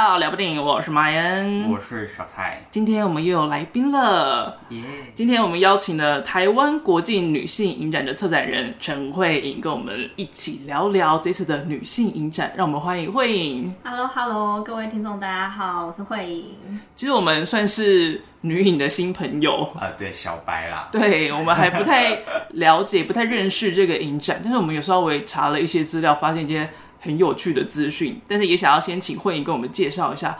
[0.00, 2.66] 到聊部电影，我是马恩，我是小蔡。
[2.70, 4.82] 今天我们又有来宾了，耶！
[5.14, 12.50] 今天我们邀请了台湾国际女性影展的策展人陈慧颖，跟我们一起聊聊这次的女性影展。
[12.56, 13.74] 让我们欢迎慧颖。
[13.84, 16.80] Hello，Hello，各位听众，大家好，我是慧颖。
[16.94, 20.88] 其实我们算是女影的新朋友啊，对，小白啦。
[20.90, 22.18] 对，我们还不太
[22.52, 26.66] 了解、不太认识这个影展，但是我们有稍微查了一些资料，发现一些。
[27.00, 30.38] 很有趣的资讯，但是也想要先请慧颖跟我们介绍一下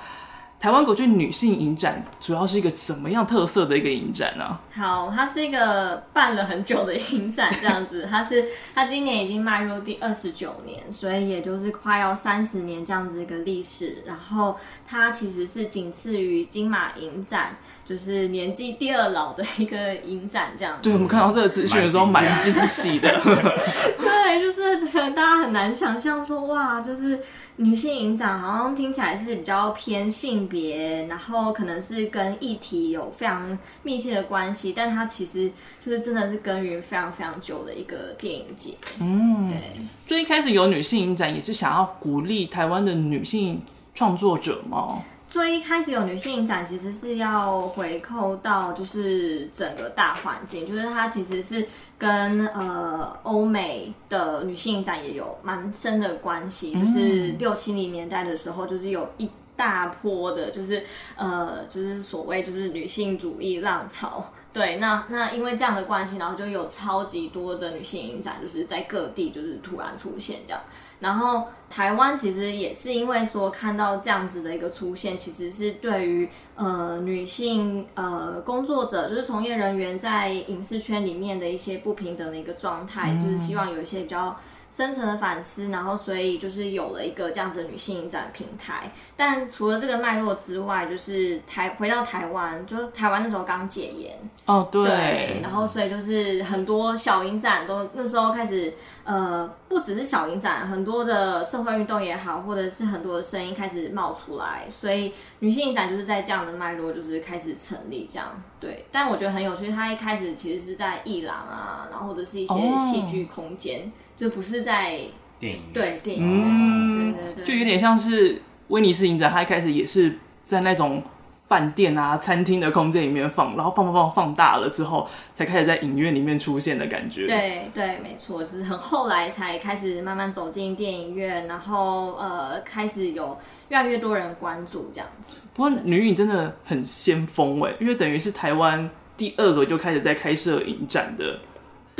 [0.58, 4.58] 台湾国际女性影展，主要是一个怎么样特色的一个影展呢？
[4.74, 14.02] 好，它是一个办了很久的影展，这样子， 它是它今年已经迈入第二十九年，所以也就是快要三十年这样子一个历史。
[14.04, 14.54] 然后
[14.86, 17.56] 它其实是仅次于金马影展，
[17.90, 20.82] 就是年纪第二老的一个影展，这样子。
[20.84, 23.10] 对，我们看到这个资讯的时候蛮惊喜的。
[23.98, 27.18] 对，就是大家很难想象说，哇，就是
[27.56, 35.50] 女性影展好像听起来是比较偏性别，然后可能是跟议题有非常密切的关系，但它其实
[35.84, 38.74] 就是真的是耕耘非常非常久的一个电影节。
[39.00, 39.58] 嗯，对。
[40.06, 43.60] 最一开始有女性影展，也是想要鼓励台湾的女性
[43.96, 45.02] 创作者吗？
[45.30, 51.64] 最一开始有女性影展，其实是要回扣到就是整个大环境，就是它其实是
[51.96, 60.82] 跟呃欧美的女性影展也有蛮深的关系，就是六七零年代的时候，就是有一大波的，就是
[61.14, 64.32] 呃就是所谓就是女性主义浪潮。
[64.52, 70.60] 对，那那因为这样的关系，然后就有超级多的女性影展，就是在各地就是突然出现这样。
[70.98, 84.36] 然后台湾其实也是因为说看到这样子的一个出现，其实是对于呃女性呃工作者，就是从业人员在影视圈里面的一些不平等的一个状态，就是希望有一些比较。
[84.72, 88.92] 深层的反思，然后所以就是有了一个这样子的女性影展平台。
[89.16, 98.72] 但除了这个脉络之外，就是台回到台湾，就台湾那时候刚解严哦，对，对，然后所以就是很多小影展都那时候开始，
[99.04, 108.28] 呃，不只是小影展，很多的社会运动也好，或者是很多的声音开始冒出来，所以女性影展就是在这样的脉络就是开始成立这样。
[108.60, 113.80] 对，但我觉得很有趣，它一开始其实是在艺廊啊，然后或者是一些戏剧空间。
[113.80, 115.00] 哦就不是在
[115.38, 121.02] 电影对电影院，嗯，对对对，就有点像是威尼斯影展，它一开始也是在那种
[121.48, 127.26] 饭店啊、餐厅的空间里面放，然后放放放放大了之后，才开始在影院里面出现的感觉。
[127.26, 133.36] 对对，没错，只是很后来才开始慢慢走进电影院，然后呃，开始有
[133.70, 135.36] 越来越多人关注这样子。
[135.54, 141.40] 不过女影真的很先锋哎，因为等于是台湾第二个就开始在开设影展的。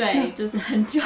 [0.01, 1.01] 对，就是很久。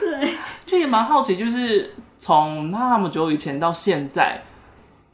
[0.00, 0.34] 对，
[0.66, 4.42] 就也蛮好奇，就是从那么久以前到现在，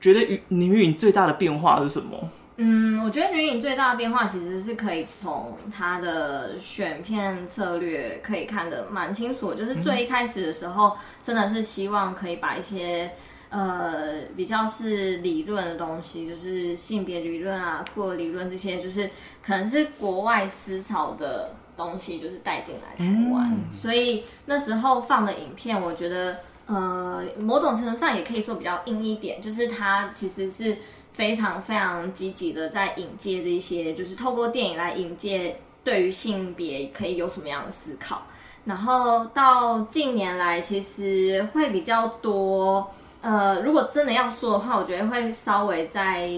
[0.01, 2.31] 觉得女影最大的变化是什么？
[2.57, 13.13] 嗯，我觉得女影最大的变化其实是可以从她的选片策略可以看得蛮清楚，就是最一开始的时候，真的是希望可以把一些。
[13.49, 19.09] 呃，比较是理论的东西，就是性别理论啊，酷儿理论这些，就是
[19.41, 23.53] 可能是国外思潮的东西，就是带进来台湾。
[23.53, 23.73] 嗯。
[23.73, 26.37] 所以那时候放的影片，我觉得，
[26.67, 30.77] 呃，某种程度上也可以说比较硬一点，就是它其实是
[31.13, 38.23] 非常非常积极的在引介这些，就是透过电影来引介对于性别可以有什么样的思考。
[38.65, 42.91] 然后到近年来，其实会比较多。
[43.27, 46.31] 呃，如果真的要说的话，我觉得会稍微再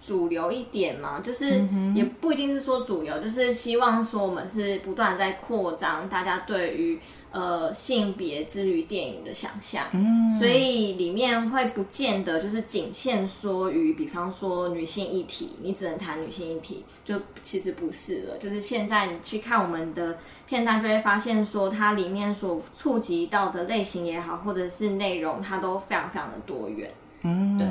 [0.00, 6.98] 主流一点嘛，就是也不一定是说主流，就是希望说我们是不断在扩张大家对于。
[7.30, 18.38] 呃，性别之于电影的想象，嗯，所以里面会不见得就是仅限说于，比方说女性议题，你只能谈女性议题，就其实不是了。
[18.38, 26.90] 就是现在你去看我们的片单，就会发现说它里面所触及到的类型也好，或者是内容，它都非常非常的多元。
[27.24, 27.66] 嗯，对。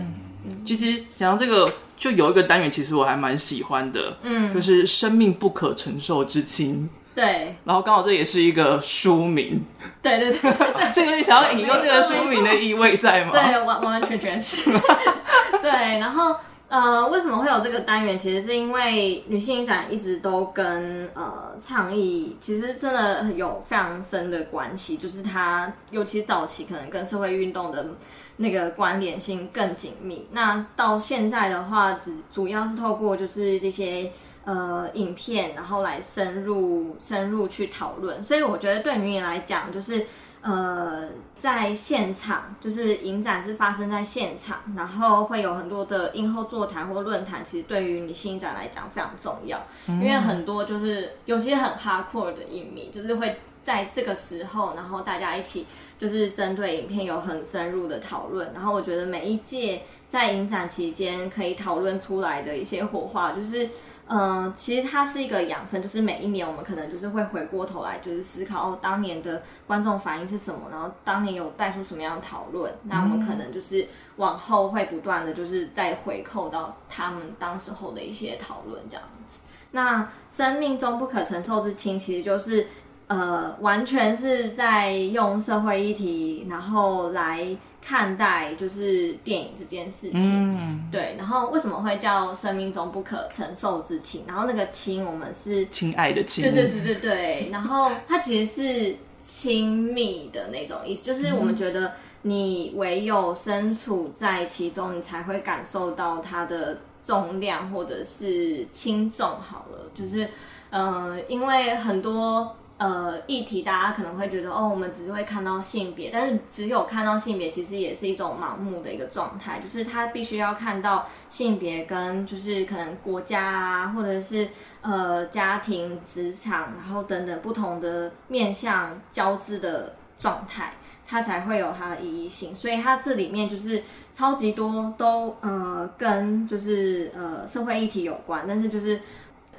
[0.63, 6.89] 其实讲到这个，就有一个单元，其实我还蛮喜欢的，嗯，就是生命不可承受之轻。
[7.15, 9.59] 对，然后刚好这也是一个书名，
[10.03, 10.51] 对对对，
[10.93, 13.31] 这个你想要引用这个书名的意味在吗？
[13.31, 14.69] 对，完完全全是。
[15.59, 16.35] 对，然后
[16.69, 18.19] 呃，为什么会有这个单元？
[18.19, 27.87] 其实是因为女性影展一直都跟呃倡议，其实真的有非常深的关系，就是它尤其早期可能跟社会运动的
[28.35, 30.27] 那个关联性更紧密。
[30.31, 34.11] 那到现在的话，只主要是透过就是这些。
[34.47, 38.23] 呃影片，然后来深入深入去讨论。
[38.23, 40.07] 所以我觉得对女影来讲，就是
[40.41, 53.39] 呃在现场，就是影展是发生在现场，然后会有很多的映后座谈或论坛，其实对于你新影展来讲非常重要，因为很多就是有些很 hardcore 的影迷，就是会。
[53.63, 55.67] 在这个时候，然后大家一起
[55.97, 58.51] 就是针对影片有很深入的讨论。
[58.53, 63.69] 然后我觉得每一届在影展期间可以讨论出来的一些火花，就是
[64.09, 65.81] 嗯、其实它是一个养分。
[65.81, 72.71] 就是每一年我们可能就是会回过头来，就是思考哦，当年的观众反应是什么，然后当年有带出什么样的讨论。
[72.83, 73.85] 那我们可能就是
[74.15, 79.39] 往后会不断的就是再回扣到他们当时候的一些讨论这样子。
[79.71, 82.67] 那生命中不可承受之轻，其实就是。
[83.07, 87.47] 呃，完全是在用社会议题，然后来
[87.81, 90.57] 看待就是电影这件事情。
[90.57, 91.15] 嗯，对。
[91.17, 94.25] 然后为什么会叫生命中不可承受之轻？
[94.27, 96.43] 然后那个轻，我们是亲爱的亲。
[96.43, 97.47] 对对对对对。
[97.51, 101.93] 然后它其实是亲密的那种意思，就是我们觉得
[102.23, 109.25] 你唯有身处在其中，你才会感受到它的重量或者是轻重。
[109.39, 110.27] 好了，就是
[110.71, 112.53] 嗯、呃，因为很多。
[112.77, 124.47] 呃，议题大家可能会觉得哦，我们只是会看到性别，但是只有看到性别，其实也是一种盲目的一个状态，就是他必须要看到性别跟就是可能国家啊，或者是
[124.81, 130.73] 呃家庭、职场，然后等等不同的面向交织的状态，
[131.07, 132.55] 它才会有它的意义性。
[132.55, 133.81] 所以它这里面就是
[134.13, 139.01] 超级多都呃跟就是呃社会议题有关，但是就是。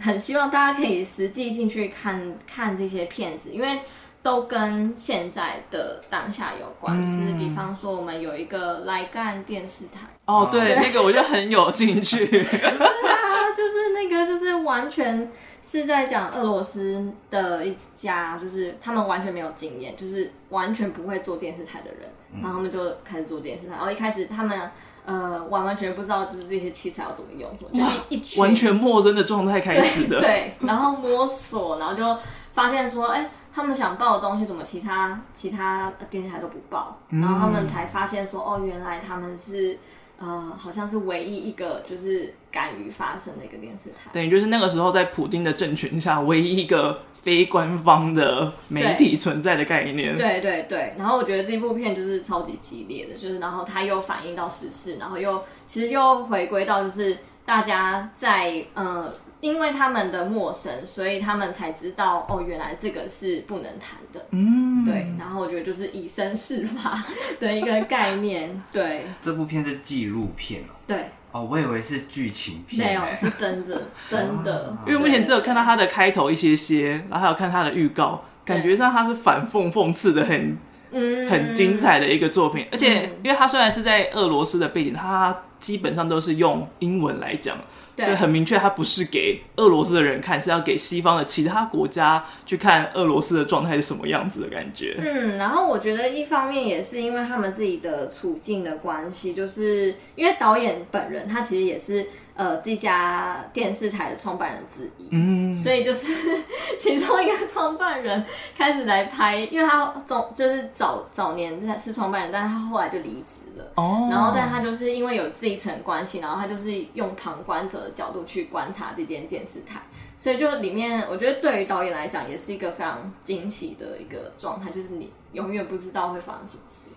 [0.01, 3.81] 很希望大家可以实际进去看看这些片子，因为
[4.23, 6.97] 都跟现在的当下有关。
[6.97, 12.25] 嗯、就是比方说，我们有一个来干电视台哦，对，对那个我就很有兴趣。
[12.27, 15.31] 对啊，就是那个，就是完全
[15.63, 22.11] 是在讲俄罗斯的一家，就是他们完全没有经验，就是完全不会做电视台的人，
[22.43, 23.73] 然后他们就开始做电视台。
[23.73, 24.71] 然后一开始他们。
[25.09, 32.19] 呃，完完全不知道就是这些器材要怎么用，什么就一群完全陌生的状态开始的，对， 对，然后摸索，然后就
[32.53, 39.79] 发现说，哎、欸，他们想报的东西，怎么其他其他电视台都不报，然后他们才发现说，哦，原来他们是
[40.19, 47.01] 呃，好像是唯一一个就是敢于发声的一个电视台，等于就是那个时候在普丁的政权下唯一一个。
[47.21, 50.95] 非官方的媒体存在的概念，对对对。
[50.97, 64.27] 然后我觉得这部片就是超级激烈的，就是然后它又反映到时事，然后又其实又回归到就是大家在呃，因为他们的陌生，所以他们才知道哦，原来这个是不能谈的。
[64.33, 65.15] 嗯，对。
[65.19, 67.05] 然后我觉得就是以身试法
[67.39, 68.61] 的一个概念。
[68.73, 70.75] 对，这部片是纪录片哦。
[70.87, 71.11] 对。
[71.31, 74.77] 哦，我以为是剧情片，没有，是真的， 真的。
[74.87, 80.57] 因为目前只有看到它的开头一些些，然后还有看它的预告，感觉上它是反讽讽刺的很，
[80.91, 82.67] 嗯，很精彩的一个作品。
[82.73, 87.59] 而且，因为它虽然是在俄罗斯的背景，它基本上都是用英文来讲。
[88.07, 94.97] 就很明确，它不是给俄罗斯的人看，是要给西方的其他国家去看俄罗斯的状态是什么样子的感觉。
[94.99, 102.07] 嗯，然后我觉得一方面也是因为他们自己的处境的关系，就是因为导演本人他其实也是。
[102.39, 106.07] 呃，这家电视台的创办人之一，嗯，所以就是
[106.79, 108.25] 其中一个创办人
[108.57, 119.83] 开始来拍，因为他总就是早早年他是创办人，但是他后来就离职了，哦，然后但他就是因为有这一层关系，然后他就是用旁观者的角度去观察这间电视台，
[120.17, 126.91] 所以就里面我觉得对于导演来讲也是一个非常惊喜的一个状态，就是你永远不知道会发生什么事，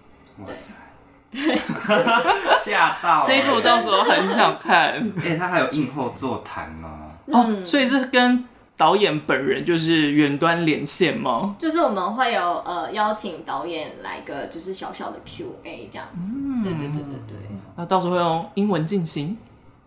[0.46, 0.56] 对。
[1.32, 1.56] 对，
[2.58, 3.26] 吓到了！
[3.28, 4.94] 这一部我到时候很想看。
[5.24, 7.12] 哎、欸，他还有映后座谈吗？
[7.28, 8.44] 哦，所以是跟
[8.76, 11.56] 导演本人就是远端连线吗？
[11.58, 16.34] 就是我们会有呃邀请导演来个就是小小的 Q&A 这样子。
[16.36, 17.38] 嗯，对对对对对。
[17.76, 19.38] 那到时候会用英文进行。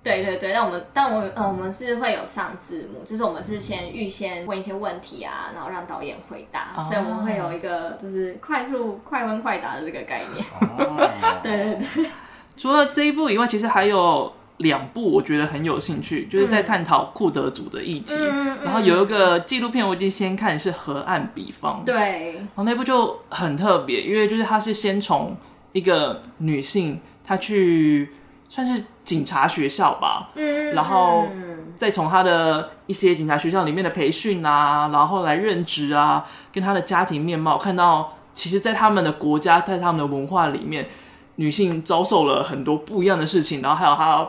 [0.04, 10.44] 对对对，但我们但我们呃我们是会有上字幕，就是我们是先预先问一些问题啊，然后让导演回答，哦、所以我们会有一个就是快速快问快答的这个概念。
[10.60, 11.10] 哦、
[11.42, 12.10] 对对对。
[12.54, 18.14] 除了这一部以外，其实还有两部我觉得很有兴趣，就是在探讨库德族的议题。
[18.18, 25.34] 嗯、然后有一个纪录片我已经先看是《河岸彼方》，对，然后那部就很特别，因为就是它是先从
[25.72, 28.10] 一个女性她去。
[28.54, 31.26] 算是警察学校吧，嗯，然后
[31.74, 40.86] 再从他的一些警察学校里面的培训啊，然后来任职啊，跟他的家庭面貌，看到其实，在他们的国家，在他们的文化里面，
[41.34, 44.24] 女性遭受了很多不一样的事情，然后还有他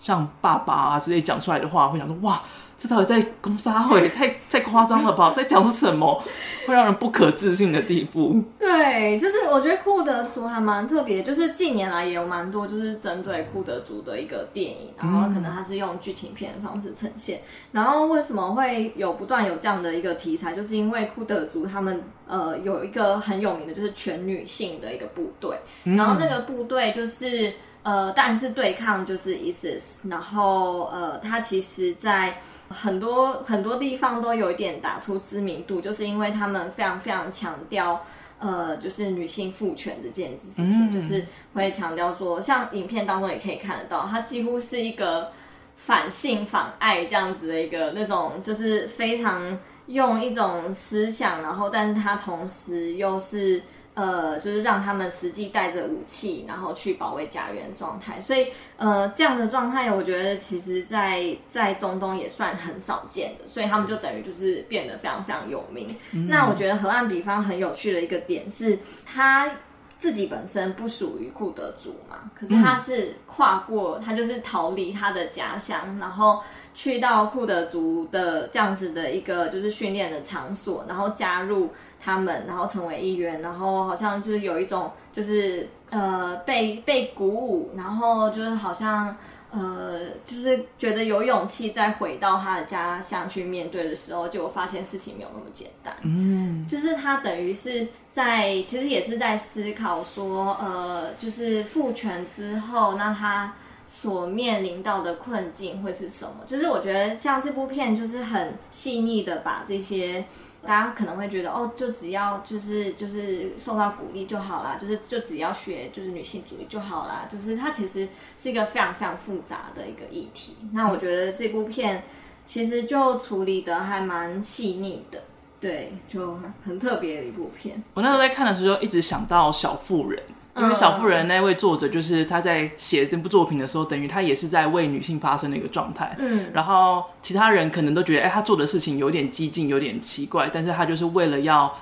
[0.00, 2.40] 像爸爸啊之类讲出来的话，会想说哇。
[2.78, 5.32] 这到底在攻杀会太太夸张了吧？
[5.36, 6.22] 在讲什么，
[6.64, 8.40] 会让人不可置信的地步。
[8.56, 17.40] 对，就是我觉得库德族还蛮特别，就是近年来也有蛮多就是针对库德族的一个电影，然后可能它是用剧情片的方式呈现。
[17.72, 20.52] 然后为什么会有不断有这样的一个题材？
[20.52, 32.38] 就是因为库德族他们呃有一个很有名的，就是全女性的一个部队，然后那个部队就是呃，但是对抗就是 ISIS，然后呃，它其实在。
[32.68, 38.04] 很多很多地方都有一点打出知名度，就是因为他们非常非常强调，
[38.38, 45.32] 呃，就是女性父权这件事情，嗯、就是会强调说，像影片当中也可以看得到，它几乎是一个
[45.76, 53.62] 反性反爱这样子的一个那种，就是非常用一种思想，然后但是它同时又是。
[53.98, 58.20] 呃，就是让他们实际带着武器，然后去保卫家园状态。
[58.20, 63.48] 所以，呃，这样的状态，我觉得其实在在中东也算很少见的。
[63.48, 65.96] 所以他们就等于就是变得非常非常有名。
[66.12, 69.50] 嗯、那我觉得河岸比方很有趣的一个点是，他
[69.98, 76.40] 自己本身不属于库德族嘛，可是他是跨过，他就是逃离他的家乡，然后
[76.72, 81.68] 去到库德族的这样子的一个就是训练的场所，然后加入。
[82.00, 89.16] 他们，然后成为一员，然后好像就是有一种，就是呃被被鼓舞，然后就是好像
[89.50, 95.92] 呃就是觉得有勇气再回到他的家乡去面对的时候，就发现事情没有那么简单。
[96.02, 97.88] 嗯，就是他等于是
[98.18, 103.54] 在其实也是在思考说，呃，就是父权之后，那他
[103.86, 106.44] 所面临到的困境会是什么？
[106.44, 110.24] 就是我觉得像这部片，就是很细腻的把这些。
[110.60, 120.56] 大家可能会觉得哦，就只要就是就是受到鼓励就好啦，就是就只要学就是女性主义就好啦，就是它其实是一个非常非常复杂的一个议题。
[120.72, 122.02] 那我觉得这部片
[122.44, 125.22] 其实就处理的还蛮细腻的，
[125.60, 127.82] 对，就很特别的一部片。
[127.94, 130.22] 我那时候在看的时候，一直想到小妇人。
[130.56, 136.16] 因为小妇人那位作者，就是他在写这部作品的时候，等于他也是在为女性发声的一个状态。
[136.18, 141.72] 嗯，然后其他人可能都觉得，哎，他做的事情有点激进，有点奇怪，但是他就是为了要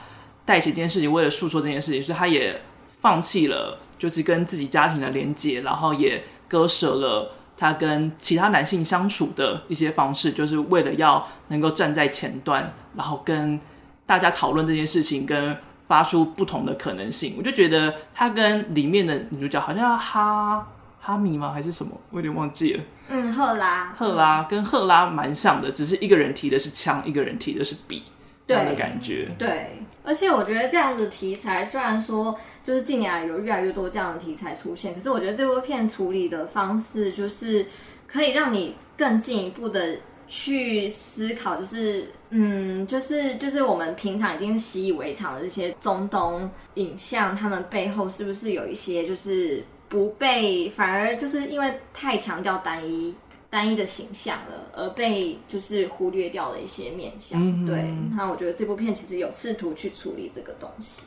[0.44, 2.60] 带起这件事情，为了诉说这件事情，所以他也
[3.00, 13.60] 放弃了就是跟自己家庭的连接，然后也割舍了他跟其他男性相处的一些方式，就是为了要能够站在前端，然后跟
[14.04, 15.56] 大家讨论这件事情，跟。
[15.88, 20.66] 发出不同的可能性，我就觉得他跟里面的女主角好像叫哈
[20.98, 21.52] 哈米吗？
[21.52, 21.92] 还是什么？
[22.10, 22.82] 我有点忘记了。
[23.08, 28.02] 嗯，赫拉，赫拉跟赫拉蛮像的，只是一个人提的是枪，一个人提的是笔，
[28.48, 29.28] 这样的感觉。
[29.38, 37.68] 对，而且我觉得这样子题材，虽然说就是近年来有越来越多这样的题材出现，可是我觉得这部片处理的方式，就是
[38.08, 39.98] 可以让你更进一步的。
[40.26, 53.14] 去思考，就是，嗯，就是，就是我们平常已经习以为常的这些中东影像，他们背后是不是有一些，就是不被，反而就是因为太强调单一、
[53.48, 57.40] 单一的形象了，而被就是忽略掉了一些面向。
[57.40, 61.02] 嗯、对，那我觉得这部片其实有试图去处理这个东西。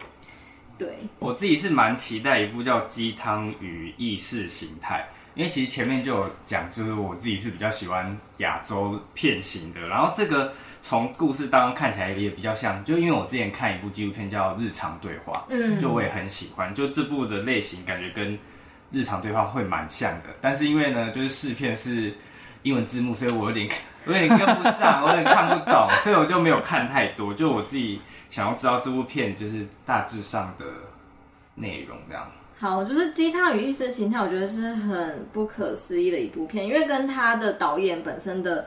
[0.78, 5.06] 对，我自己是蛮期待一部叫《鸡汤与意识形态》。
[5.36, 18.38] 因为其实前面就有讲，就是我自己是比较喜欢亚洲片型的，然后这个从故事当中看起来也比较像，就因为我之前看一部纪录片叫《日常对话》，嗯，就我也很喜欢，就这部的类型感觉跟
[18.92, 22.14] 日常对话会蛮像的，但是因为呢，就是试片是
[22.64, 23.70] 英文字幕，所以我有点
[24.08, 30.66] 有点跟不上，我有点看不懂，所以我就没有看太多，就我自己想要知道这部片就是大致上的
[31.56, 32.30] 内容这样。
[32.60, 38.66] 好，就是《鸡汤与意识形态》，我觉得是很不可思议的一部片，因为跟他的导演本身的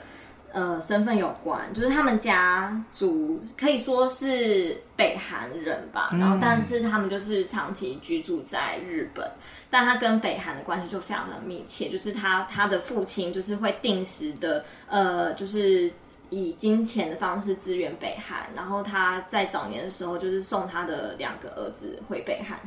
[0.51, 9.31] 呃身份有关，就是他们家族可以说是北韩人吧，然后但是他们就是长期居住在日本，
[9.69, 15.93] 但他跟北韩的关系就非常的密切，就是他他的父亲就是会定时的呃，就是
[16.31, 22.59] 以金钱的方式支援北韩，然后他在早年的时候就是送他的两个儿子回北韩。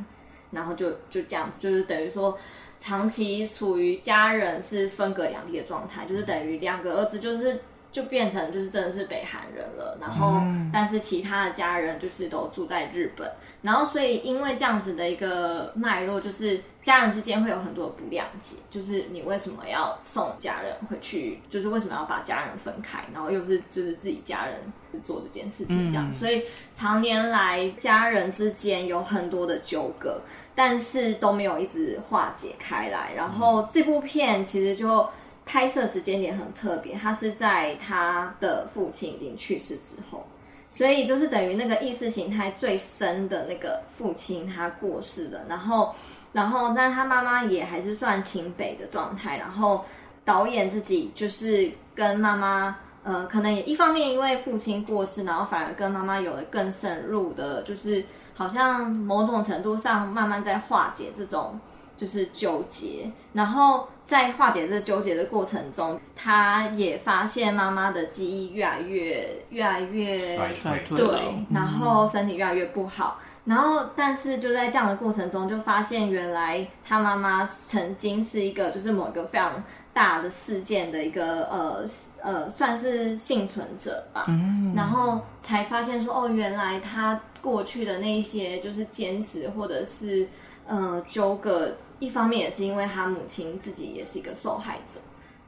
[0.56, 2.36] 然后就就这样子，就是等于说，
[2.80, 7.60] 长期处于家人是分隔两地的状态，就是等于两个儿子就是。
[7.92, 13.30] 就变成就是真的是北韩人了，然后但是其他的家人就是都住在日本，
[13.62, 24.60] 然后所以因为这样子的一个脉络，就是家人之间会有很多的不谅解，就是你为什么要送家人回去，就是为什么要把家人分开，然后又是就是自己家人
[25.02, 30.20] 做这件事情这样，所以常年来家人之间有很多的纠葛，
[30.54, 35.08] 但是都没有一直化解开来，然后这部片其实就。
[35.46, 40.26] 拍摄时间点很特别，他是在他的父亲已经去世之后，
[40.68, 45.94] 所以就是等于那个意识形态最深的那个父亲他过世了，然后
[46.32, 49.82] 然后但他妈妈也还是算清北的状态，然后
[50.24, 52.76] 导演自己就是跟妈妈。
[53.06, 61.56] 呃，可能也一方面因为父亲过世，然后反而跟妈妈有了更深入的，就是好像某种程度上慢慢在化解这种
[61.96, 79.62] 就是纠结，然后在化解这纠结的过程中，他也发现妈妈的记忆越来越越来越衰退，对，然后身体越来越不好，然后但是就在这样的过程中，就发现原来他妈妈曾经是一个就是某一个非常。
[79.96, 81.82] 大的事件的一个呃
[82.22, 90.28] 呃，算是幸存者吧，嗯，然后才发现说，哦，原来他过去的那一些就是坚持或者是
[90.66, 95.00] 呃纠葛，一方面也是因为他母亲自己也是一个受害者，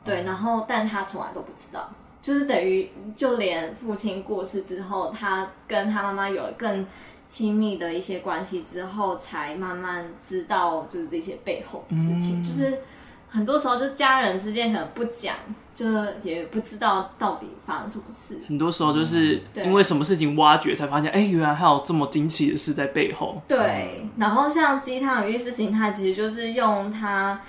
[0.05, 1.91] 对，然后但他从来都不知道，
[2.21, 6.87] 就是等于就连父亲过世之后，他跟他妈妈有了更
[7.29, 12.79] 亲密的一些关系之后，才慢慢知道就是这些背后的事情，嗯，就是。
[13.31, 15.37] 很多时候，就家人之间可能不讲，
[15.79, 15.87] 就
[16.25, 18.41] 也不知道到底发生什么事。
[18.49, 23.41] 很多时候就是因为什么事情挖掘，才发现，哎、欸，原来还有这么惊奇的事在背后。
[23.47, 27.41] 对，然后像鸡汤有意思情，它，其实就是用它。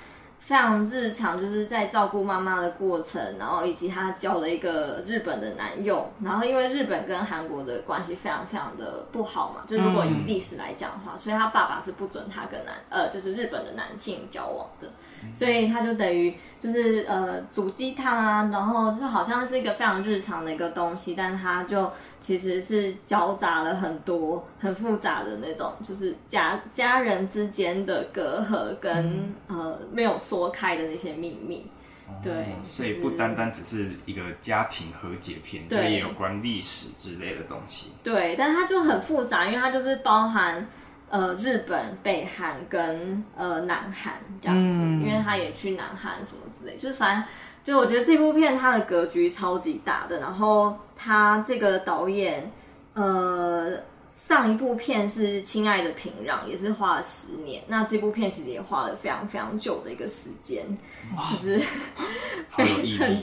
[0.50, 14.88] 非常日常，就是在照顾妈妈的过程，然后以及她交了一个日本的男友，然后因为日本跟韩国的关系非常非常的不好嘛，就如果以历史来讲的话，所以他爸爸是不准他跟男呃就是日本的男性交往的，
[15.32, 21.88] 所以他就等于就是呃煮鸡汤啊，然后就好像是一个非常日常的一个东西，但他就
[22.18, 30.39] 其实是交杂了很多很复杂的那种，就是家家人之间的隔阂跟呃没有说。
[30.40, 31.70] 拨开的那些秘密，
[32.22, 37.92] 对，嗯，所以不单单只是一个家庭和解片，对，也有关历史之类的东西。
[38.02, 40.66] 对，但它就很复杂，因为它就是包含
[41.10, 47.24] 呃日本、北韩跟呃南韩这样子，嗯，因为他也去南韩什么之类，就是反正
[47.62, 52.50] 就我觉得这部片它的格局超级大的，然后他这个导演
[52.94, 53.78] 呃。
[54.10, 57.62] 上一部片是《亲爱的平壤》，也是花了十年。
[57.68, 60.64] 那这部片其实也花了非常非常久的一个时间，
[61.30, 61.62] 就是
[62.50, 62.66] 很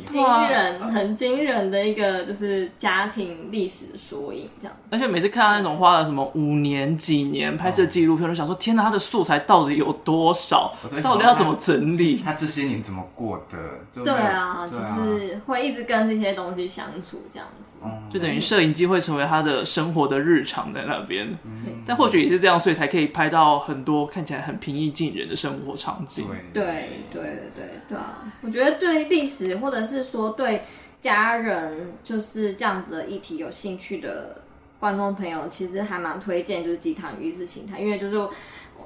[0.06, 4.76] 惊人、很惊人的一个就是家庭历史的缩影，这样。
[4.90, 10.74] 而且每次看到那种花了什么五年、几年拍摄纪录片，我就想说：天哪，他的素材到底有多少？
[11.04, 12.22] 到底要怎么整理？
[12.24, 14.04] 他这些年怎么过的？
[14.04, 17.74] 对啊，就是会一直跟这些东西相处，这样子，
[18.10, 20.72] 就等于摄影机会成为他的生活的日常。
[20.78, 26.28] 在那边，嗯，但或许也是这样，所以才可以拍到很多看起来很平易近人的生活场景。
[26.54, 26.64] 对，
[27.12, 28.32] 对，对，对，对啊！
[28.42, 30.62] 我觉得对历史，或者是说对
[31.02, 34.44] 家人，就是这样子的议题有兴趣的
[34.80, 38.30] 观众朋友，其实还蛮推荐，就是《鸡汤与意识形态》，因为就是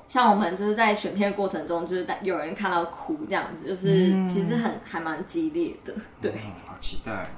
[0.07, 5.93] 像我们就是在选片过程中，就是有人看到哭这样子，就是其实很还蛮激烈的。
[6.21, 7.29] 对，嗯，好期待。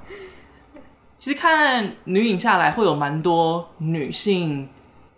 [1.18, 4.68] 其实看女影下来，会有蛮多女性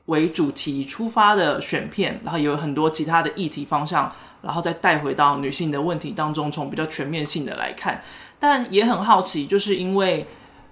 [0.06, 8.00] 为主题出发的选片，然后也有很多其他的议题方向，然后再带回到女性的问题当中，从比较全面性的来看。
[8.38, 10.24] 但也很好奇，就是因为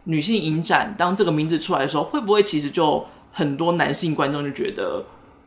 [0.05, 5.05] 女性影展当这个名字出来的时候，会不会其实就很多男性观众就觉得，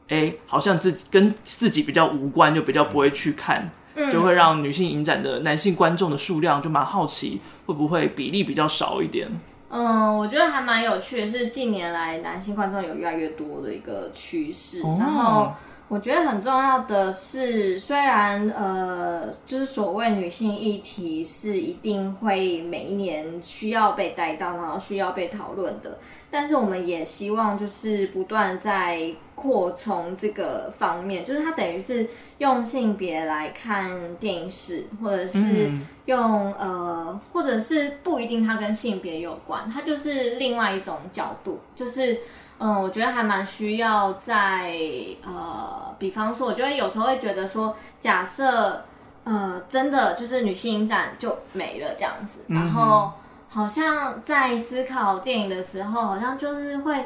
[0.10, 3.70] 哎，好像自己跟自己比较无关，就比较不会去看，
[4.12, 9.30] 就会让女性影展的男性观众的数量就蛮好奇，会不会比例比较少一点？
[9.70, 14.82] 嗯，我觉得还蛮有趣的，是近年来男性观众有越来越多的一个趋势。
[14.82, 15.00] Oh.
[15.00, 15.52] 然后
[15.88, 26.00] 我觉得很重要的是，虽然呃，就是所谓女性议题是一定会每一年需要被带到，然后需要被讨论的，
[26.32, 29.14] 但是我们也希望就是不断在。
[29.38, 35.72] 扩充这个方面，就是它等于是用性别来看电影史，或者是
[36.06, 41.60] 用、嗯、呃，或者是不一定它跟性别有关，它就是另外一种角度。
[41.76, 42.14] 就是
[42.58, 44.76] 嗯、呃，我觉得还蛮需要在
[45.24, 48.84] 呃，比方说，我觉得有时候会觉得说，假设
[49.24, 53.12] 呃，真的就是女性影展就没了这样子，然后
[53.50, 57.06] 好像在思考电影的时候，好像就是会。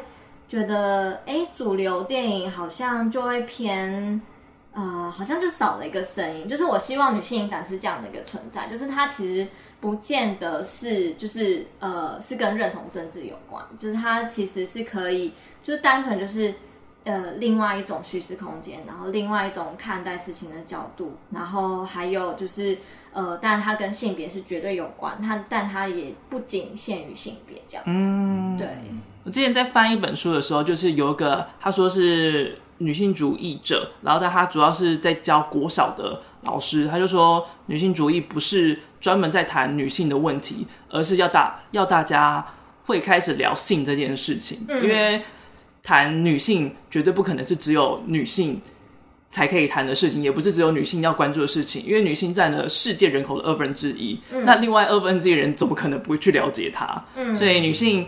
[0.52, 4.22] 觉得哎，主流电影好像就会偏，
[4.74, 6.46] 呃，好像就少了一个声音。
[6.46, 9.48] 就是我希望女性影展是这样的一个存在，就是它其实
[9.80, 15.32] 不见得是，就是呃，是跟认同政治有关，就是它其实是可以，
[15.64, 16.54] 就是单纯就是
[17.04, 22.78] 呃，另外一种叙事空间，然后另外一种看待事情的角度，然后还有就是，
[23.12, 27.92] 呃，但它跟性别是绝对有关，它但它也不仅限于性别这样子。
[27.92, 28.68] 嗯，对。
[29.24, 42.46] 我之前在翻一本书的时候，就是有一个他说是女性主义者，然后但他主要是在教国小的老师，他就说女性主义不是专门在谈女性的问题，而是要大要大家
[42.86, 45.20] 会开始聊性这件事情，嗯、因为。
[45.84, 48.62] 谈女性绝对不可能是只有女性
[49.30, 54.20] 才可以谈的事情，也不是只有女性要关注的事情，因为女性占了世界人口的二分之一。
[54.32, 57.04] 嗯、那另外二分之一人怎么可能不会去了解她？
[57.16, 58.06] 嗯，所以女性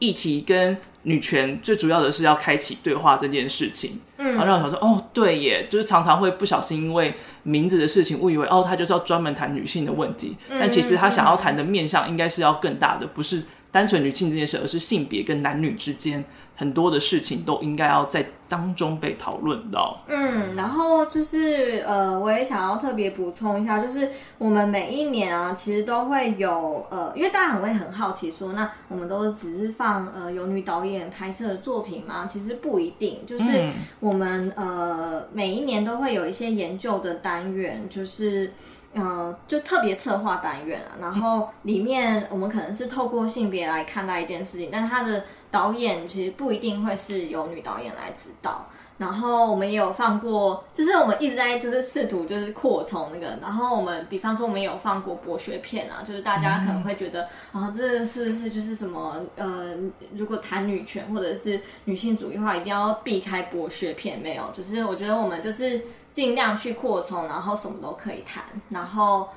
[0.00, 4.00] 议题跟女权最主要的是要开启对话这件事情。
[4.18, 16.24] 嗯，然后让我想说，哦，对耶，就是常常会不小心因为名字的事情误以为哦，他就是要专门谈女性的问题，嗯、但其实他想要谈的面向应该是要更大的，不是单纯女性这件事，而是性别跟男女之间。
[16.56, 19.98] 很多的事情都应该要在当中被讨论到。
[20.06, 32.26] 嗯，然后就是呃，我也想要特别补充一下，就是我们每一年啊，其实都会有呃，因为大家很会很好奇说，那我们都只是放呃有女导演拍摄的作品吗？
[32.26, 38.52] 其实不一定，就是我们呃每一年都会有一些研究的单元，就是。
[38.94, 48.64] 呃，就特别策划单元啊，然后里面我们可能是透过性别来看待一件事情，但是他的导演其实不一定会是由女导演来指导。
[48.96, 59.74] 然后我们也有放过，就是我们一直在就是试图就是扩充那个，然后我们比方说我们也有放过剥削片啊，就是大家可能会觉得啊，这是不是就是什么呃，
[60.14, 64.20] 如果谈女权或者是女性主义的话，一定要避开剥削片？
[64.20, 65.82] 没有，就是我觉得我们就是。
[66.14, 68.42] 尽量去扩充，然后什么都可以谈。
[68.70, 69.28] 然后，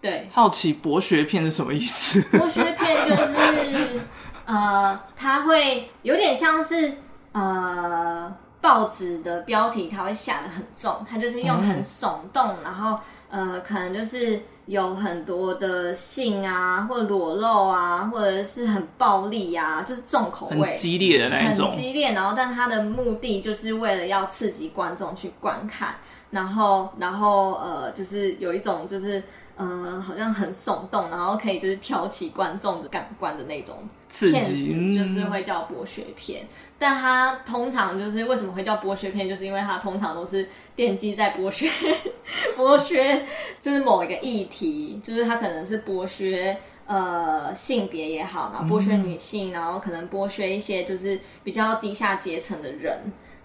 [0.00, 2.20] 对，好奇博学片是什么意思？
[2.38, 4.00] 博学片就是，
[4.44, 6.92] 呃， 它会有点像是
[7.32, 22.12] 呃报纸的标题，它会下得很重，它就是用很耸动，嗯、然后呃，可能就是有很多的性啊，或裸露啊，或者是很暴力啊，就是重口味、很激烈的那一种，很激烈。
[22.12, 25.94] 然后，但它的目的就是为了要刺激观众去观看。
[26.30, 29.22] 然后，然后，呃，就是有一种，就是，
[29.56, 33.74] 呃，好像很耸动，然后可以就是挑起观众的感官的那种
[34.10, 36.42] 刺激，就是会叫剥削片。
[36.42, 41.66] 嗯、但它通常就是为什么会叫剥削片，就是因为它通常都是奠基在剥削，
[42.58, 43.24] 剥削
[43.62, 44.57] 就是某一个议题，
[45.02, 52.98] 就是他可能是剥削呃性别也好，然后剥削女性，嗯、然后可能剥削一些就是比较低下阶层的人，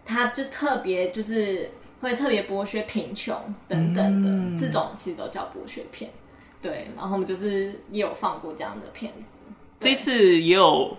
[0.05, 1.69] 他就特别就是。
[2.03, 3.33] 会特别剥削贫穷
[3.65, 6.11] 等等的、嗯、这种，其实都叫剥削片。
[6.61, 9.29] 对，然后我们就是也有放过这样的片子。
[9.79, 10.97] 这次也有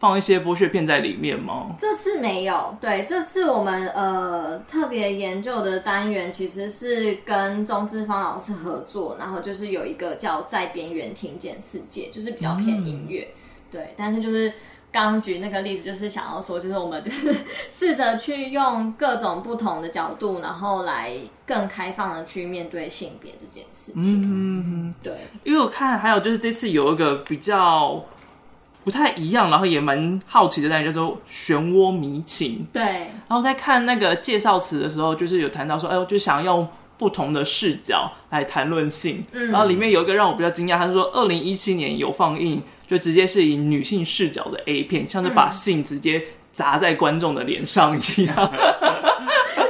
[0.00, 1.76] 放一些剥削片在里面吗？
[1.78, 2.76] 这次没有。
[2.80, 13.28] 对，这次我们呃特别研究的单元其实是跟钟思芳老师合作，然后就是有一个叫《在边缘听见世界》，就是比较偏音乐。
[13.30, 13.38] 嗯、
[13.70, 14.52] 对，但是就是。
[14.92, 17.32] 刚举那个例子，就是想要说，就是我们就是
[17.70, 24.20] 试着去用各种不同的角度，然后来更开放的去面对性别这件事情。
[24.88, 25.12] 嗯，对。
[25.44, 28.04] 因为我看还有就是这次有一个比较
[28.84, 32.66] 不太一样，然后也蛮好奇的单元，叫做漩涡迷情。
[32.72, 32.82] 对。
[32.82, 36.66] 然后在看那个介绍词的时候，就是有谈到说，哎，我就想用
[36.98, 39.24] 不同的视角来谈论性。
[39.32, 39.50] 嗯。
[39.50, 42.62] 然后里面有一个让我比较惊讶，他说二零一七年有放映。
[42.90, 46.20] 就直接是以女性视角的 A 片，像是把性直接
[46.52, 48.34] 砸在观众的脸上一样。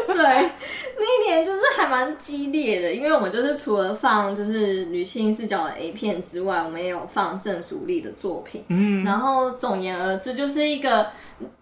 [0.08, 8.62] 对，那一年就是还蛮激烈的，因为我们就是除了放就是女性视角的 A 片之外，我们也有放郑淑丽的作品。
[8.68, 11.06] 嗯，然后总言而之，就是一个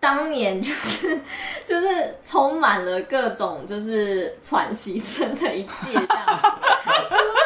[0.00, 1.20] 当年就是
[1.64, 1.86] 就是
[2.22, 6.58] 充满了各种就是喘息声的一届这样。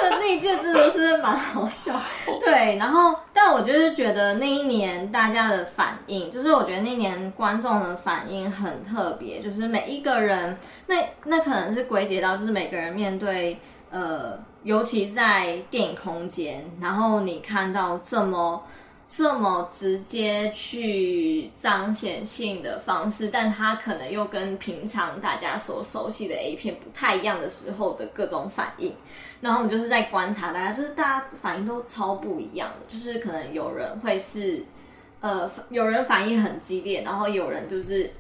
[0.18, 2.00] 那一届真的是蛮好笑，
[2.40, 2.76] 对。
[2.76, 10.56] 然后，但我就是觉得那一年大家的反应，就是我觉得那年观众的反应很特别，就是每一个人，
[10.86, 13.58] 那那可能是归结到就是每每个人面对，
[13.90, 18.62] 呃，尤其在电影空间，然后你看到这么。
[19.14, 28.90] 这么直接去彰显性的方式，但它可能又跟平常大家所熟悉的 A 片不太一样的时候的各种反应，
[29.42, 34.64] 然后我们就是在观察大家，就是大家反应都超不一样的，就是可能有人会是，
[35.20, 38.10] 呃，有人反应很激烈，然后有人就是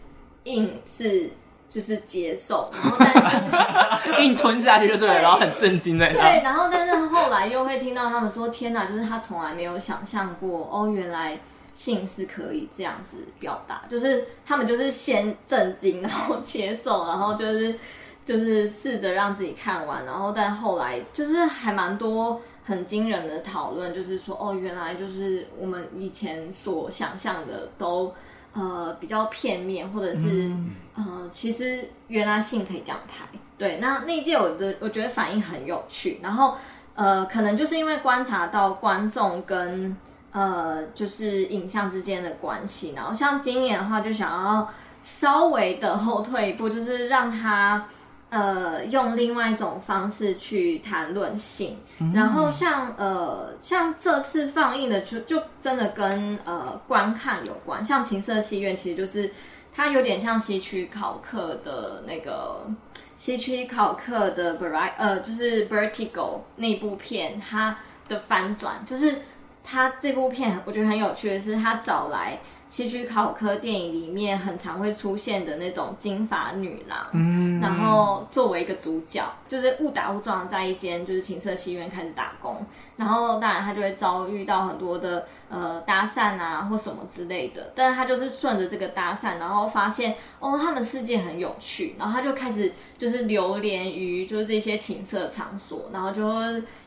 [0.44, 1.30] 硬是。
[1.72, 6.12] 就是接受，然后但是 硬吞下去就对了，对，然后很震惊在。
[6.12, 11.40] 对，然后但是后来又会听到他们说：“天哪！”就是他从来没有想象过哦，原来
[11.72, 17.74] 性是可以这样子表达，就是他们就是先震惊，然后接受，然后就是
[18.22, 28.12] 就是试着让自己看完，然后但后来就是还蛮多很惊人的讨论，就是说哦，原来就是我们以前所想象的都
[28.52, 33.26] 呃比较片面，或者是、嗯、呃其实原来性可以这样拍。
[33.58, 36.56] 对，那那一届我的我觉得反应很有趣，然后
[36.94, 39.96] 呃可能就是因为观察到观众跟。
[40.34, 44.66] 呃，就是影像之间的关系，然后像今年的话，就想要
[45.02, 47.86] 稍微的后退一步，就是让他
[48.32, 59.30] 呃用另外一种方式去谈论性，嗯、然后像呃像这次放映的就就真的跟呃观看有关，像情色戏院其实就是
[59.72, 62.68] 它有点像西区考克的那个
[63.16, 67.76] 西区考克的 Bright 呃就是 Vertigo 那部片，它
[68.08, 69.22] 的翻转就是。
[69.64, 72.36] 它这部片我觉得很有趣的是，它找来
[72.72, 82.64] 希区考科电影里面很常会出现的那种金发女郎，嗯，然后作为一个主角，就是误打误撞在一间就是情色戏院开始打工，
[82.96, 85.26] 然后当然她就会遭遇到很多的。
[85.52, 96.24] 呃，搭讪啊，或什么之类的，但是她就是顺着这个搭讪，然后发现哦，他们世界很有趣，然后她就开始就是流连于就是这些情色场所，然后就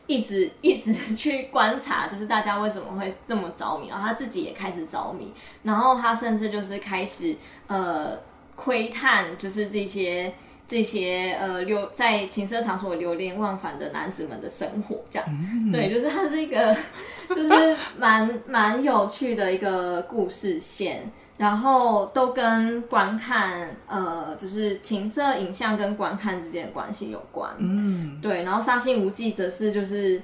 [0.08, 7.36] 一直一直去观察，就是大家为什么会那么着迷，然后她自己也开始着迷，然后他甚至就是开始
[7.66, 8.18] 呃
[8.54, 10.32] 窥探，就是这些。
[10.68, 16.76] 这些呃流在情色场所流连忘返的男子们的生活，这样，嗯、对，就是它是一个，
[17.30, 21.08] 就是蛮蛮有趣的一个故事线，
[21.38, 30.20] 然后都跟观看呃，就是情色影像跟观看之间的关系有关，嗯，对，然后杀心无忌则是就是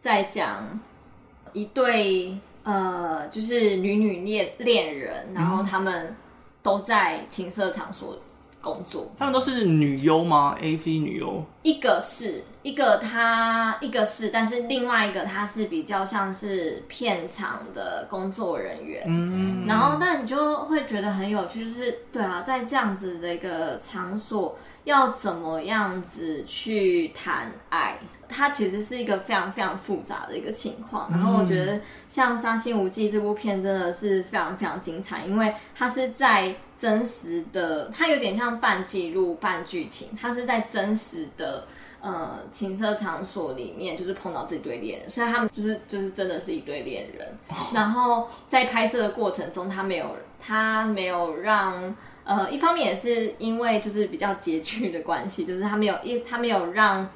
[0.00, 0.80] 在讲
[1.52, 6.14] 一对呃，就是女女恋恋人，然后他们
[6.62, 8.18] 都在情色场所。
[8.64, 19.04] 工作，他们都是女优吗？AV 女优，一个是一个他，一个是，但是另外一个他是比较像是片场的工作人员。
[19.06, 27.98] 嗯，然后那你就会觉得很有趣，就是对啊，在这样子的一个场所，要怎么样子去谈爱？
[28.28, 31.10] 它其实是一个非常非常复杂的一个情况。
[31.10, 36.54] 然后我觉得像《杀心无忌》这部片真的是非常非常精彩，因为它是在。
[36.76, 41.64] 真实的，它有点像半记录半剧情，它是在真实的
[42.02, 47.28] 呃情色场所里面，就是碰到这对恋人，所以他们就是就是真的是一对恋人。
[47.72, 57.08] 然后在拍摄的过程中，他没有他没有让呃一方面也是因为就是比较拮据的关系，就是他没有一他没有让。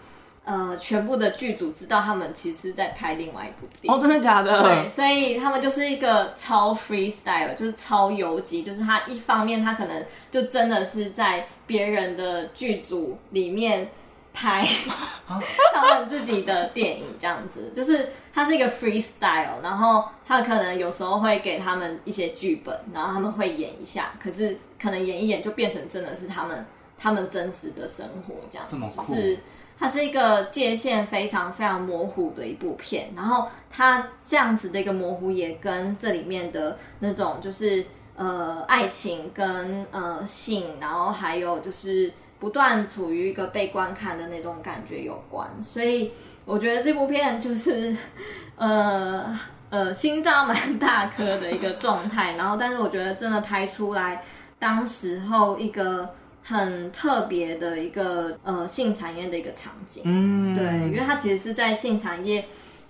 [0.49, 3.93] 呃，全部的剧组知道他们其实在拍另外一部电影。
[3.93, 4.63] 哦，真的假的？
[4.63, 13.91] 对，所以他们就是一个超 freestyle，就是超游击，就是他一方面他可能就真的是在别人的剧组里面
[14.33, 14.67] 拍
[15.75, 26.65] 他们自己的电影，这样子，就是他是一个 freestyle，然后他可能有时候会给他们一些剧本，然后他们会演一下，可是可能演一演就变成真的是他们
[26.99, 29.15] 他们真实的生活这样子，这么酷。
[29.15, 29.39] 就是
[29.79, 37.87] 它是一个界限非常非常模糊的一部片，然后它这样子的一个模糊也跟这里面的那种就是
[38.17, 46.11] 呃爱情跟呃性，然后还有就是不断处于一个被观看的那种感觉有关，所以
[46.45, 47.97] 我觉得这部片就是
[48.59, 49.39] 呃
[49.71, 54.25] 呃心脏蛮大颗的一个状态，然后但是我觉得真的拍出来
[54.59, 56.11] 当时候一个。
[56.49, 62.47] 很特别的一个呃性产业的一个场景，嗯，对，因为它其实是在性产业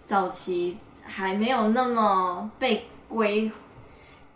[0.07, 3.51] 早期还没有那么被规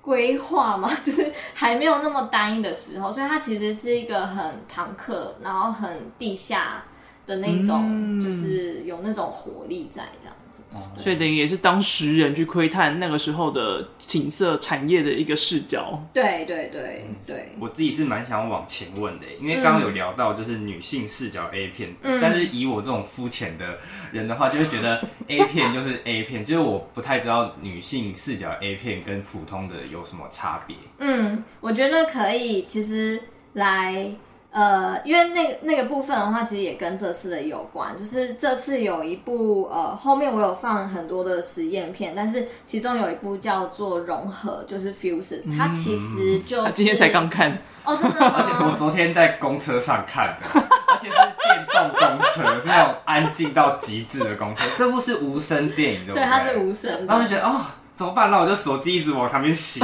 [0.00, 6.82] 规划嘛， 就是还没有那么单一的时候，所以它其实是一个很朋克，然后很地下。
[7.26, 16.02] 的那种，就是有那种活力在这样子，嗯、所以等于也是当时人去窥探那个时候的情色产业的一个视角。
[16.12, 23.78] 对对对对，我自己是蛮想往前问的，因为刚刚有聊到就是女性视角 A 片，嗯、但是以我这种肤浅的
[24.10, 30.76] 人的话，就会觉得 A 片就是 A 片，就是我不太知道女性视角 A 片跟普通的有什么差别。
[30.98, 34.10] 嗯，我觉得可以，其实来。
[34.52, 37.96] 呃，因为那个那个部分的话，其实也跟这次的有关。
[37.96, 48.34] 就是这次有一部呃，后面我有放很多的实验片，但是其中有一部叫做《融合》，就是 Fuses，它其实就是、嗯、今天才刚看哦，真的吗？
[48.36, 54.64] 而且我昨天在公车上看的，而且是电动公车，是那种安静到极致的公车。
[54.76, 56.22] 这部是无声电影，对不对？
[56.22, 57.06] 对，它是无声。
[57.06, 57.62] 然后就觉得哦。
[57.94, 58.30] 怎么办？
[58.30, 59.78] 那我就手机一直往旁边斜。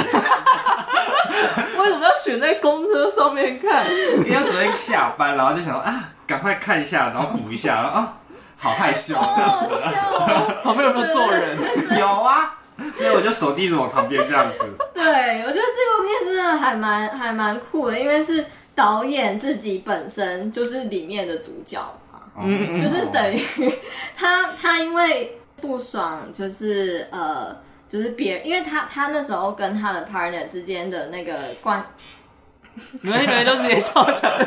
[1.88, 3.86] 为什么要选在公车上面看？
[3.90, 8.18] 因为昨天下班，然后就想说啊，赶快看一下，然后补一下，然后啊，
[8.58, 9.14] 好害羞。
[9.14, 10.56] 好好笑哦！
[10.62, 11.56] 旁边有没有坐人？
[11.98, 12.58] 有啊，
[12.94, 14.64] 所以我就手机一直往旁边这样子。
[14.92, 21.80] 对，我觉得这部片真的还蛮还蛮酷的，因为是导演自己本身就是里面的主角
[22.12, 23.40] 嘛，嗯，就是等于
[24.14, 27.56] 他他因为不爽，就是呃。
[27.88, 31.84] 就是别，因为他他那时候跟他的 partner 之间的那个关，
[33.00, 34.30] 你们你们都直接笑场。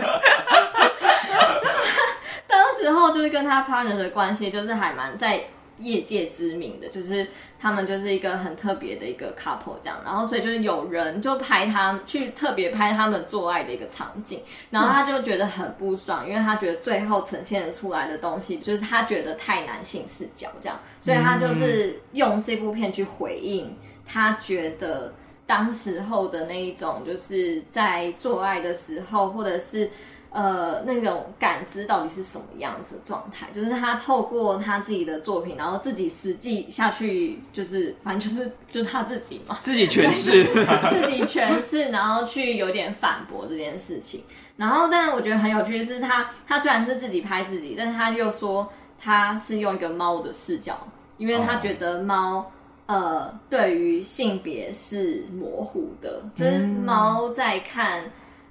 [2.47, 5.43] 当时候就是跟他 partner 的关系，就是还蛮在。
[5.81, 7.27] 业界知名的，就是
[7.59, 14.39] 他们就是一个很特别的一个 couple 这样，然后所以就是有人就拍他去特别拍他们做爱的一个场景，
[14.69, 25.13] 然后他就觉得很不爽，因为他觉得最后呈现出来的东西就是他觉得太男性视角这样，所以他就是用这部片去回应他觉得
[25.45, 29.89] 当时候的那一种就是在做爱的时候或者是。
[30.33, 33.47] 呃，那种感知到底是什么样子的状态？
[33.53, 40.45] 就是他透过他自己的作品，然后自己实际下去，就是反正就是就是他自己嘛，自己诠释，
[40.89, 44.23] 自己诠释，然后去有点反驳这件事情。
[44.55, 52.49] 然后，但是我觉得很有趣的是他，他他虽然是自己拍自己，但是他又说他是用一个猫的视角，因为他觉得猫
[52.85, 58.09] 呃对于性别是模糊的，就是猫在看。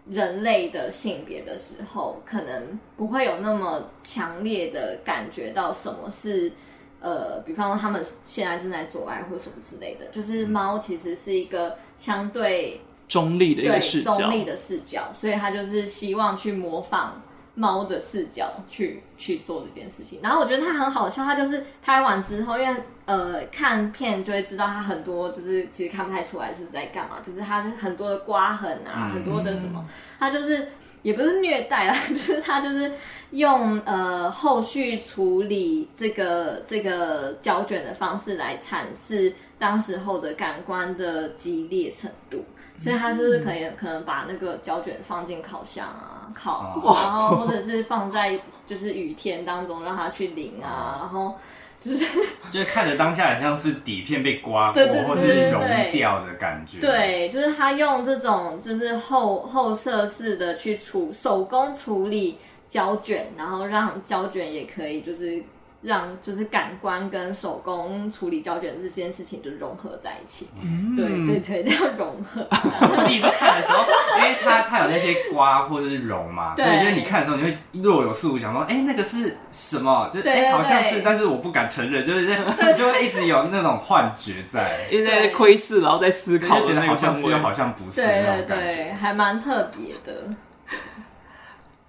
[0.09, 6.53] 人类的性别的时候，可能不会有那么强烈的感觉到什么是，
[7.01, 10.07] 呃，比方说他们现在正在做爱或什么之类的。
[10.07, 17.23] 就是猫其实是一个相对中立的一个视角，中立的视角，所以他就是希望去模仿。
[17.55, 29.85] 猫的视角去去做这件事情，然后我觉得他很好笑，他就是拍完之后，因为呃看片就会知道他很多就是其实看不太出来是在干嘛，就是他很多的刮痕啊，很多的什么，
[30.19, 30.69] 他就是
[31.03, 32.93] 也不是虐待啦， 就是他就是
[33.31, 42.45] 用呃后续处理这个这个胶卷的方式来阐释当时候的感官的激烈程度。
[42.81, 51.37] 所以他就是可以可能把那个胶卷放进烤箱啊烤，然后或者是放在就是雨天当中让它去淋啊，然后
[51.79, 52.07] 就是
[52.51, 55.63] 就是看着当下很像是底片被刮过或是融
[55.93, 56.81] 掉的感觉。
[56.81, 65.43] 对，就是他用这种就是后后设式的去处手工处理胶卷，然后让胶卷也可以就是。
[65.83, 72.47] 让就是感官跟手工处理胶卷这件事情就融合在一起，嗯、对，所以才叫融合。
[72.53, 73.85] 我第一次看的时候，
[74.19, 76.67] 因为它它有那些刮或者是融嘛，对。
[76.67, 80.11] 所以就是你看的时候，你会若有似无想说，哎、欸，那个是什么？
[80.13, 82.27] 就哎、欸，好像是，但是我不敢承认，就是
[82.77, 90.29] 就会一直有那种幻觉在，一直在窥视，然后在思考，觉得好像是又好像不是，对对对，还蛮特别的。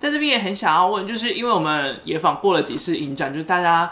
[0.02, 3.88] 在这边也很想要问，就是因为我们也访过了几次影展，就是大家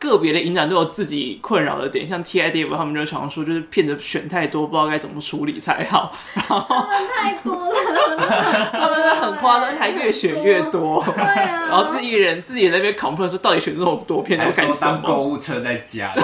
[0.00, 6.12] 个别的影展都有自己困扰的点，像 TIDF 他们就常说，就是片子选太多，不知道该怎么处理才好。
[6.34, 8.16] 然后他们太多了，
[8.72, 11.04] 他们是很夸张，还越选越多。
[11.14, 15.00] 对啊，然后自己人自己在那边 complain 说，到底选这么多片，都干什么？
[15.06, 16.12] 购物车在家。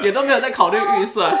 [0.00, 1.36] 也都没有在考虑预算，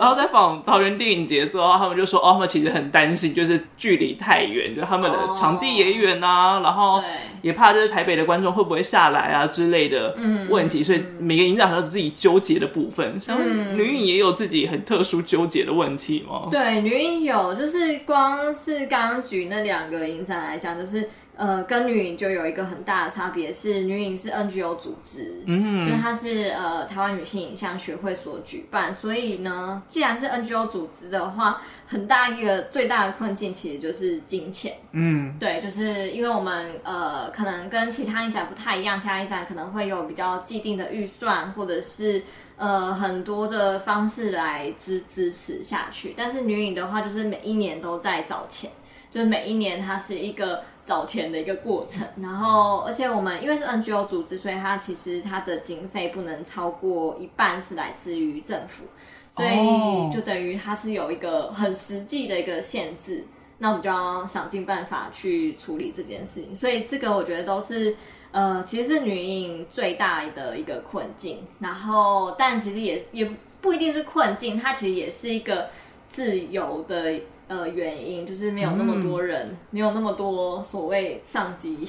[0.00, 7.02] 然后在访桃园电影节之后，他们就说哦，他们其实很担心，就是距离太远，就他们的场地也远啊，然后
[7.42, 10.16] 也怕就是台北的观众会不会下来啊之类的
[10.48, 13.20] 问题，所以每个影展都有自己纠结的部分。
[13.20, 13.38] 像
[13.76, 16.48] 女影也有自己很特殊纠结的问题吗？
[16.50, 21.08] 对，女影有，就是光是刚举那两个影展来讲，就是。
[21.36, 42.22] 呃，跟女影就有一个很大的差别，是女影是 NGO 组织，嗯，就是它是呃台湾女性影像学会所举办，所以呢，既然是 NGO 组织的话，很大一个最大的困境其实就是金钱，嗯，对，就是因为我们呃可能跟其他影展不太一样，其他影展可能会有比较既定的预算，或者是
[42.56, 48.70] 呃很多的方式来支支持下去，但是女影的话，就是每一年都在找钱，
[49.10, 50.62] 就是每一年它是一个。
[50.84, 58.84] 找钱的一个过程，然后而且我们因为是 NGO 组织，所以它其实它的经费不能超过一半是来自于政府，
[59.30, 63.24] 所以就等于它是有一个很实际的一个限制。
[63.58, 66.54] 那我们就要想尽办法去处理这件事情。
[66.54, 67.96] 所以这个我觉得都是
[68.32, 71.38] 呃，其实是女影最大的一个困境。
[71.60, 73.30] 然后，但其实也也
[73.62, 75.70] 不一定是困境，它其实也是一个
[76.08, 77.20] 自由的。
[77.48, 81.86] 呃原因，就是没有那么多人，嗯、没有那么多所谓上级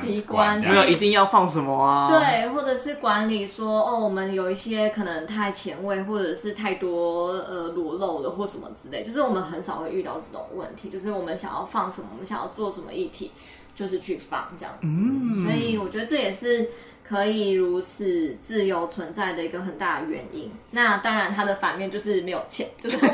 [0.00, 2.08] 机关，没有一定要放什么啊？
[2.08, 13.32] 对，或者是管理说哦，我们有一些可能太前卫，或者是太多呃裸露了或什么之类，就是我们很少会遇到这种问题，就是我们想要放什么，我们想要做什么议题，
[13.74, 14.86] 就是去放这样子。
[14.88, 16.68] 嗯、所以我觉得这也是。
[17.12, 22.96] 可以如此自由存在的一个很大的原因，那当然它的反面就是没有钱，就是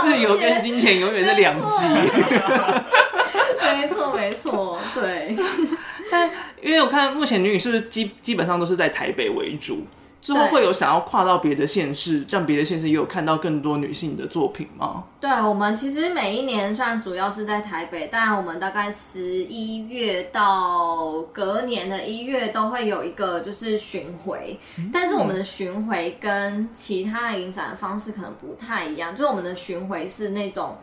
[0.00, 1.88] 自由跟金钱永远是两极。
[3.60, 5.36] 没错，没错，对。
[6.10, 6.30] 但
[6.62, 9.84] 因为我看目前女影是不是基基本上都是在台北为主？
[10.22, 15.02] 之后会有想要跨到别的县市，这样别的县市也有看到更多女性的作品吗？
[15.20, 30.78] 对，我们其实每一年虽然主要是在台北，但我们大概十一月到隔年的一月都会有一个就是巡回，嗯、但是我们的巡回跟其他影展的方式可能不太一样，就是我们的巡回是那种。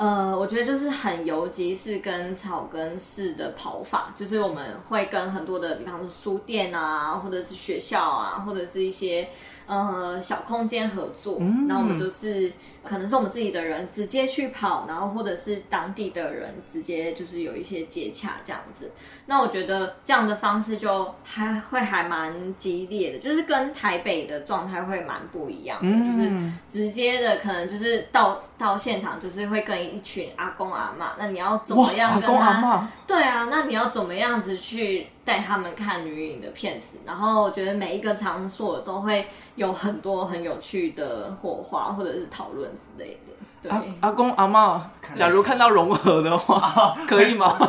[0.00, 9.28] 呃，我觉得就是很游击式跟草根式的跑法，就是我们会跟很多的，比方说书店啊，或者是学校啊，或者是一些。
[9.70, 12.52] 呃，小空间合作，嗯、然后我们就是
[12.82, 18.90] 可能是我们自己的人直接去跑，然后或者是当地的人直接就是有一些接洽这样子。
[19.26, 32.26] 那我觉得这样的方式就还会还蛮激烈的，就是跟台北的状态会蛮不一样的，嗯、就是直接的可能就是到到现场就是会跟一群阿公阿嬷，那你要怎么样跟他？
[32.26, 32.82] 阿公阿嬷？
[33.06, 35.06] 对啊，那你要怎么样子去？
[35.30, 43.20] 带他们看女影的片子，然后我觉得每一个场所都会有很多很有趣的火花或者是讨论之类的。
[43.62, 47.56] 对，阿阿公阿妈，假如看到融合的话，啊、可以吗？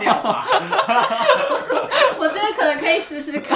[2.18, 3.56] 我觉得可能可以试试看。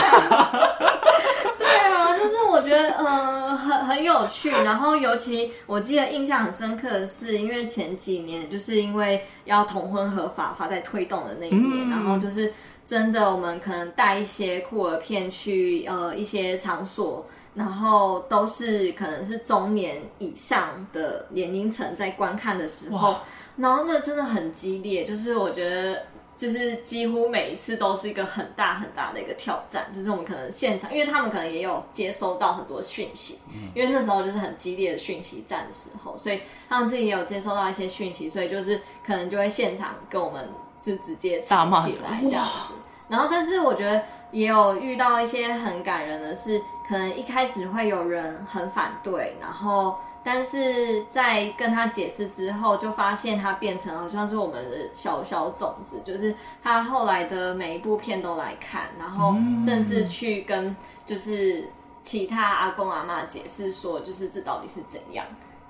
[1.58, 12.54] 对啊，就是我觉得呃很很有趣，然后尤其我记得印象很深刻的是，因为前几年就是因为要同婚合法化在推动的那一年，嗯、然后就是。
[12.88, 17.26] 真的，我们可能带一些酷儿片去呃一些场所，
[17.56, 23.18] 然后都是可能是中年以上的年龄层在观看的时候，
[23.58, 26.04] 然后那真的很激烈，就是我觉得
[26.38, 40.48] 就是几乎每一次都是一个很大很大的一个挑战，就是我们可能现场，因为他们可能也有接收到很多讯息，嗯、因为那时候就是很激烈的讯息战的时候，所以他们自己也有接收到一些讯息，所以就是可能就会现场跟我们。
[40.86, 42.76] 就直接骂起来这样子，
[43.08, 60.76] 然后但是我觉得也有遇到一些很感人的是，可能一开始会有人很反对，然后但是在跟他解释之后，就发现他变成好像是我们的小小种子，就是他后来的每一部片都来看，然后甚至去跟
[61.06, 61.68] 就是
[62.04, 65.26] 其他阿公阿妈解释说，就是这到底是怎样。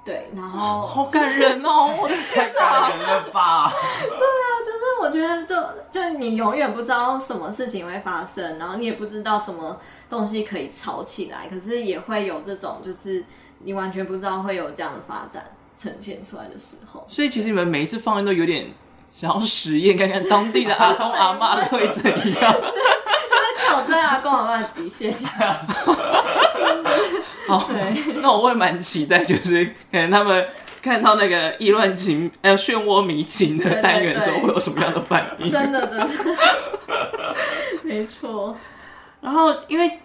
[0.05, 1.89] 对，然后 好感人哦！
[1.99, 3.69] 我的天哪，太感人了吧？
[3.73, 5.55] 对啊，就是我觉得就，
[5.91, 9.77] 就就你永远不知道什么事情会发生，然后你也不知道什么
[10.07, 13.25] 东西可以吵起来，可是也会有这种，就是
[13.63, 15.43] 你完全不知道会有这样的发展
[15.81, 17.03] 呈现出来的时候。
[17.09, 18.67] 所以其实你们每一次放映都有点
[19.11, 22.03] 想要实验，看看当地的阿公阿妈会怎
[22.39, 22.55] 样。
[23.57, 25.11] 挑战阿公阿妈的极限。
[27.47, 30.45] 好，对那我会蛮期待，就是可能他们
[30.81, 35.51] 看到那个意乱情呃漩涡迷情的单元的时候，会有什么样的反应？
[35.51, 36.07] 真的，真的，
[37.83, 38.55] 没错。
[39.21, 39.99] 然后，因为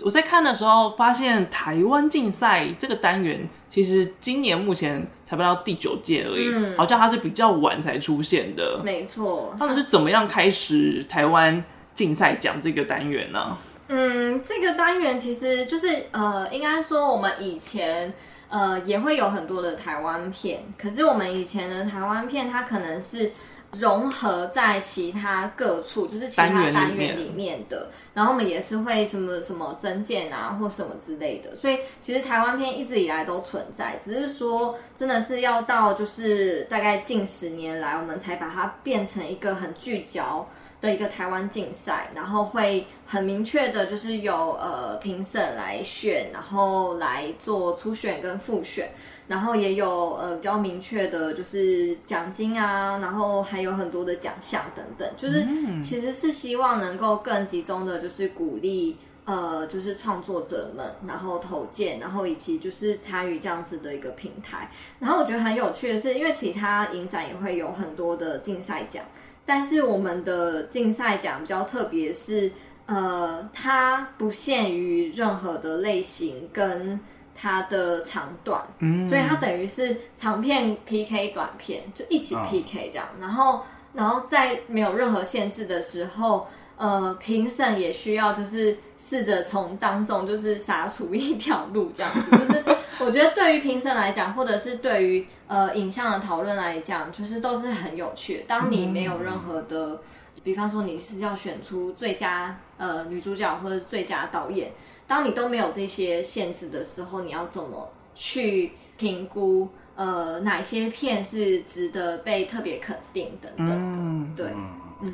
[0.00, 8.80] 我在看的时候发现，台湾竞赛这个单元其实今年目前才不到第九届而已，嗯、好像它是比较晚才出现的。
[8.82, 11.62] 没错，他们是怎么样开始台湾
[11.94, 13.56] 竞赛奖这个单元呢？
[13.94, 18.10] 嗯，这个单元其实就是呃，应该说我们以前
[18.48, 23.30] 呃也会有很多的台湾片，可是我们以前的台湾片它可能是
[23.72, 40.48] 融合在其他各处，就是其他单元里面的，然后我们也是会什么什么增建啊或什么之类的，所以其实台湾片一直以来都存在，只是说真的是要到就是大概近十年来，我们才把它变成一个很聚焦。
[40.82, 48.90] 的一个台湾竞赛，然后会很明确的，就是有呃评审来选，然后来做初选跟复选，
[49.28, 55.46] 然后也有呃比较明确的，就是奖金啊，然后还有很多的奖项等等，就是
[55.80, 64.68] 其实是希望能够更集中的，就是鼓励呃就是创作者们，然后投件，然后以及就是参与这样子的一个平台。
[64.98, 69.04] 然后我觉得很有趣的是，因为其他影展也会有很多的竞赛奖。
[69.44, 72.50] 但是我们的竞赛奖比较特别，是
[72.86, 76.98] 呃，它不限于任何的类型跟
[77.34, 83.62] 它的长短，嗯所以它等于是长片 PK 短片，就一起 PK 这样，然后
[83.92, 86.46] 然后在没有任何限制的时候。
[86.82, 92.30] 呃，评审也需要就是试着从当中就是杀出一条路，这样子。
[92.36, 92.64] 就是
[92.98, 98.44] 我觉得对于评审来讲，或者是对于呃影像的讨论来讲，就是都是很有趣的。
[98.48, 100.00] 当你没有任何的，
[100.42, 104.72] 比方说你是要选出最佳呃女主角或者最佳导演，
[105.06, 113.74] 当你都没有这些限制的时候，你要怎么去评估呃哪些片是值得被特别肯定等等的？
[114.00, 114.46] 嗯、对。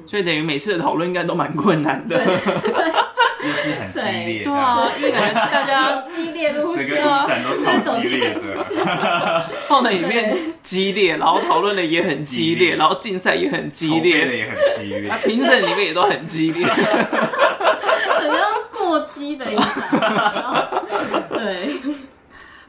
[0.07, 18.41] 所以等于每次的讨论应该都蛮困难的，又是很激烈的，对啊，因为感觉大家激烈路线，整个影展都超激烈的， 放在里面激烈，然后讨论的也很激烈，然后竞赛也很激烈，的也很激烈，评审里面也都很激烈，很像
[18.76, 20.82] 过激的一场，
[21.30, 21.78] 对。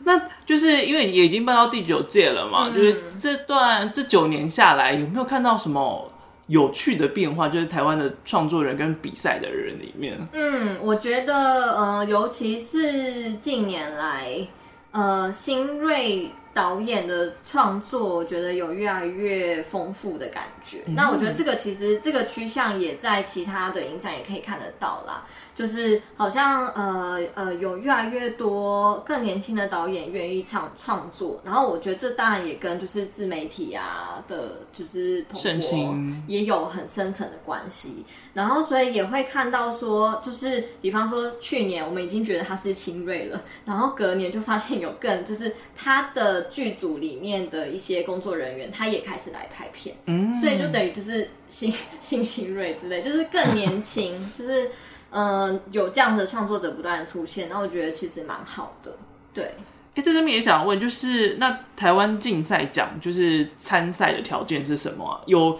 [0.06, 6.12] 那就是因为也已经办到第九届了嘛，嗯、就是这段这九年下来，有没有看到什么？
[6.50, 11.34] 有趣的变化，就是台湾的创作人跟比赛的人里面，嗯，我觉得
[11.78, 14.48] 呃，尤其是近年来，
[14.92, 20.80] 呃，新锐导演的创作，我觉得有越来越丰富的感觉。
[20.88, 25.26] 嗯、那我觉得这个其实这个趋向也在其他的影展也可以看得到啦。
[25.56, 38.06] 就是好像呃呃有越来越多更年轻的导演愿意创创作，然后我觉得这当然也跟就是自媒体啊的，就是盛行也有很深层的关系。
[38.34, 54.70] 然后所以也会看到说，就是比方说去年我们已经觉得他是新锐了，然后隔年就发现有更就是他的剧组里面的一些工作人员，他也开始来拍片，嗯，所以就等于就是新新新锐之类，就是更年轻， 就是。
[55.12, 58.96] 嗯，有这样的创作者不断的出现，那我觉得其实蛮好的。
[59.34, 59.56] 对，
[59.96, 65.20] 哎、这边也想问，就是那台湾竞赛奖就是参赛的条件是什么啊？
[65.26, 65.60] 有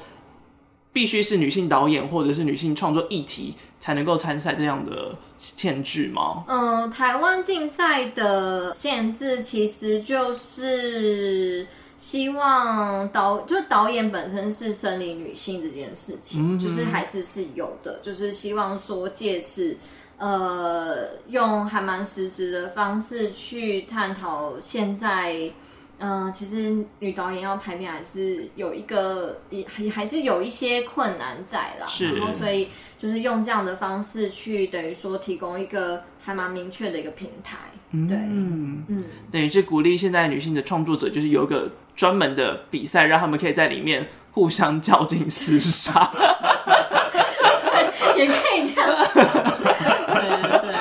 [0.94, 6.44] 必须是女性导演或者是女性创作议题才能够参赛这样的限制吗？
[6.48, 11.68] 嗯，台湾竞赛的限制其实就是。
[12.00, 19.76] 希望导就导演本身是生理女性这件事情，嗯、就是还是是有的，就是希望说借此，
[20.18, 25.52] 呃，用还蛮实质的方式去探讨现在，
[26.00, 37.58] 嗯、呃，其实女导演要排片还是有一个也还是有一些困难在啦，是然后所以就是用这样的方式去等于说提供一个还蛮明确的一个平台，
[37.92, 41.70] 对，嗯嗯，等于是鼓励现在女性的创作者，就是有一个。
[42.00, 46.10] 专门的比赛，让他们可以在里面互相较劲厮杀，
[48.16, 49.22] 也可以这样说，
[50.08, 50.24] 对
[50.64, 50.72] 对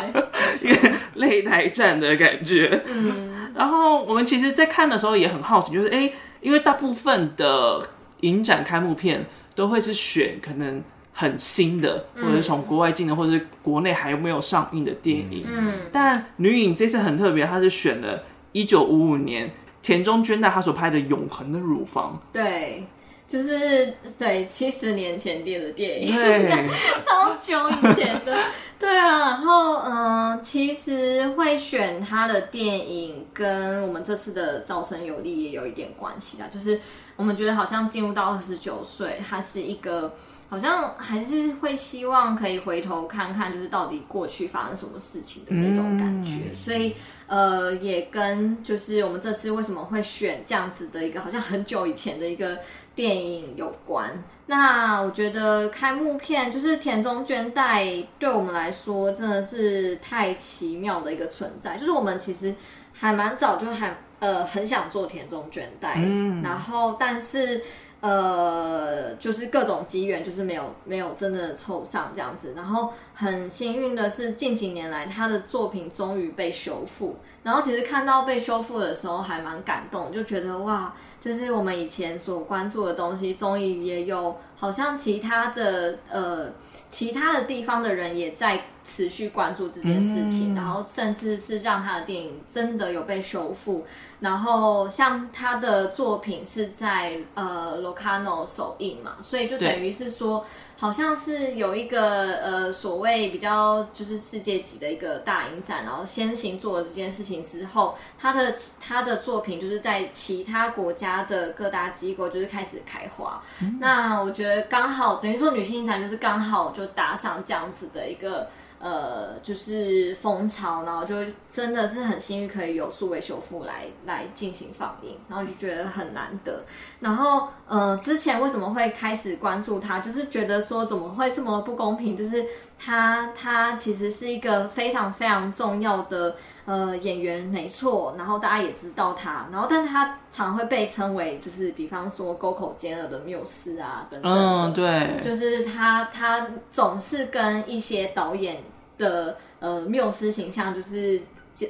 [0.62, 2.84] 对， 一个擂台战的感觉。
[2.86, 7.86] 嗯，然后我们其实，在看的时候也很好奇，就是哎，因为大部分的
[8.20, 10.82] 影展开幕片都会是选可能
[11.12, 15.44] 很新的，或者是从国外进的，或者是国内还没有上映的电影。
[15.46, 19.50] 嗯，但女影这次很特别，她是选了一九五五年。
[19.80, 22.84] 田中绢代她所拍的《永恒的乳房》，对，
[23.29, 26.12] 就是对七十年前电的电影，
[27.07, 28.37] 超久以前的，
[28.81, 29.18] 对啊。
[29.18, 36.49] 然后，嗯、呃，其实会选他的电影，跟我们这次的造神有利也有一点关系啦。
[36.51, 36.81] 就是
[37.16, 40.14] 我们觉得好像进入到二十九岁，他是一个。
[40.51, 46.37] 好像还是会希望可以回头看看，就是到底过去发生什么事情的那种感觉。
[46.49, 46.95] 嗯、所以，
[47.26, 52.59] 呃，也跟就是我们这次为什么会选这样子的一个好像很久以前的一个
[52.99, 54.24] 电影有关。
[54.46, 57.86] 那我觉得开幕片就是田中绢代，
[58.18, 61.76] 对我们来说真的是太奇妙的一个存在。
[61.76, 62.53] 就是我们其实
[62.92, 67.62] 还蛮早就还呃很想做田中绢代，嗯、然后但是。
[68.01, 72.53] 呃，就是各种机缘，就是没有没有真的凑上这样子。
[72.55, 77.16] 然后很幸运的是，近几年来他的作品终于被修复。
[77.42, 86.53] 然后其实看到被修复的时候，还蛮感动，就觉得哇，就是我们以前所关注的东西，终于也有好像其他的呃。
[86.91, 93.86] 其他的地方的人也在持续关注这件事情，嗯、然后甚至是让他的电影真的有被修复。
[94.20, 100.45] 然后像他的作品是在呃 Locarno 首映嘛，所以就等于是说。
[100.81, 113.43] 好像是有一个呃所谓比较就是世界级的一个大影展，然后先行做了这件事情之后，他的他的作品就是在其他国家的各大机构就是开始开花。
[113.61, 118.49] 嗯、那我觉得刚好等于说女性影展就是刚好就打上这样子的一个
[118.81, 121.16] 呃，就是蜂巢，然后就
[121.51, 126.64] 真的是很幸运可以有数位修复来来进行放映，然后就觉得很难得。
[127.01, 132.16] 然后呃，之前为什么会开始关注他，就是觉得说怎么会这么不公平？
[132.16, 132.45] 就是
[132.79, 136.37] 他他其实是一个非常非常重要的
[136.68, 138.14] 呃演员，没错。
[138.16, 144.32] 然后大家也知道他，然后但他常会被称为就是比方说沟口健二的缪斯啊等等。
[144.32, 148.62] 嗯，对，就是他他总是跟一些导演。
[148.98, 151.22] 的呃缪斯形象就是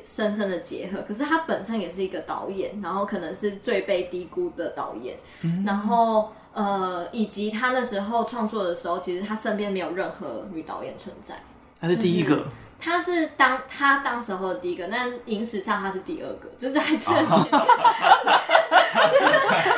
[0.06, 11.38] 深深的结合，可是他本身也是一个导演，然后可能是最被低估的导演，嗯、然后呃以及他那时候创作的时候，其实他身边没有任何女导演存在，
[11.78, 12.48] 他是第一个，就是、
[12.80, 17.24] 他是当他当时候的第一个，但影史上他是第二个，就是还是很，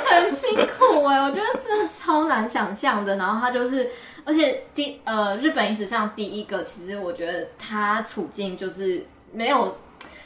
[0.07, 3.91] 很辛苦哎、欸，我觉得真的超难想象的，然后他就是。
[4.23, 9.75] 而且第呃，日本影史上第一个，其实我觉得他处境就是没有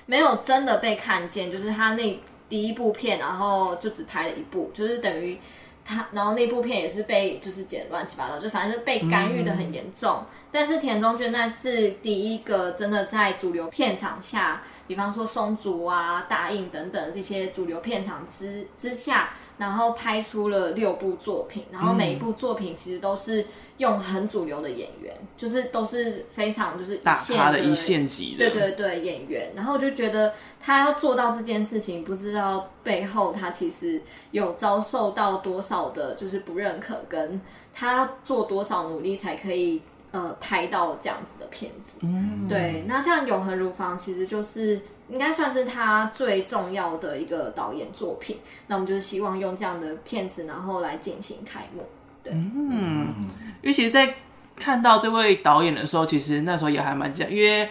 [0.04, 5.40] 没有真的被看见，就是他那第一部片，然后就只拍了一部，就是等于
[5.84, 10.18] 他，然后那部片也是被就是剪乱七八糟，就反正就被干预的很严重。
[10.20, 19.30] 嗯、但是田中绢代是第一个真的在主流片场下，比方说松竹啊、大映等等这些主流片场之之下。
[19.56, 23.46] 然后拍出了六部作品，然后每一部作品其实都是
[23.78, 29.52] 用很主流的演员，嗯、就是都是非常就是一线的大咖的一线级的，对对对演员。
[29.54, 34.02] 然后就觉得他要做到这件事情，不知道背后他其实
[34.32, 37.40] 有遭受到多少的，就是不认可，跟
[37.72, 39.80] 他要做多少努力才可以
[40.14, 41.98] 呃拍到这样子的片子。
[42.02, 42.86] 嗯，对。
[42.88, 44.80] 那像《永恒如房》其实就是。
[45.10, 48.38] 应该算是他最重要的一个导演作品，
[48.68, 51.84] 那我们就是希望用这样的片子，然后来进行开幕。
[52.22, 53.28] 对，嗯，
[53.60, 54.14] 因为其实，在
[54.56, 57.68] 看到这位导演的时候，其实那时候也还蛮惊讶，因为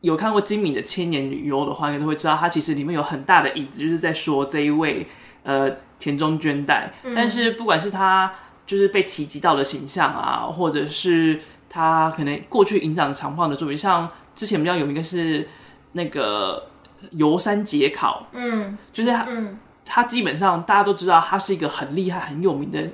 [0.00, 5.06] 有看过金敏的《千年女优》的话，应该都会知道，他其实里面有很大的影子，就是在说这一位
[5.42, 6.90] 呃田中绢代。
[7.04, 8.32] 嗯、但是不管是他
[8.70, 15.48] 就是被提及到的形象啊，或者是他可能过去影展长胖的作品，像之前比较有名的是。
[15.92, 16.68] 那个
[17.10, 22.88] 游山节考，嗯，就是他，嗯，他基本上大家都知道，她是一个很厉害、很有名的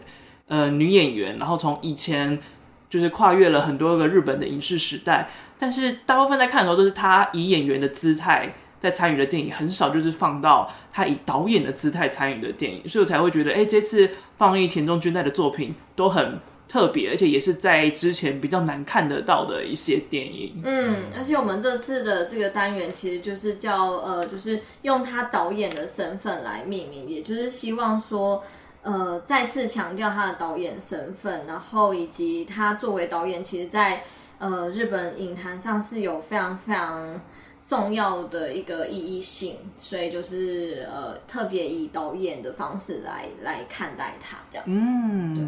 [0.47, 1.39] 呃女演员。
[1.39, 2.41] 然后从以前
[2.89, 16.39] 就是跨越了很多个日本的影视时代，但是大部分在看的时候都是她以演员的姿态在参与的电影，很少就是放到他以导演的姿态参与的电影，所以我才会觉得，哎，这次放映田中君代的作品都很。
[16.68, 20.61] 特别，而且也是在之前比较难看得到的一些电影。
[20.64, 28.43] 嗯，而且我们这次的这个单元其实就是叫呃，就是用他导演的身份来命名，也就是希望说
[28.83, 34.03] 呃，再次强调他的导演身份，然后以及他作为导演，其实在
[34.39, 37.20] 呃日本影坛上是有非常非常
[37.69, 44.73] 重要的一个意义性，所以就是呃特别以导演的方式来来看待它这样子。
[44.73, 45.45] 嗯，对。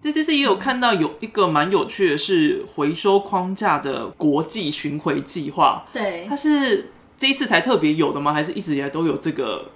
[0.00, 8.32] 这这次也有看到有一个蛮有趣的是回收框架的国际巡回计划，对，它是这一次才特别有的吗？
[8.32, 9.66] 还是一直以来都有这个？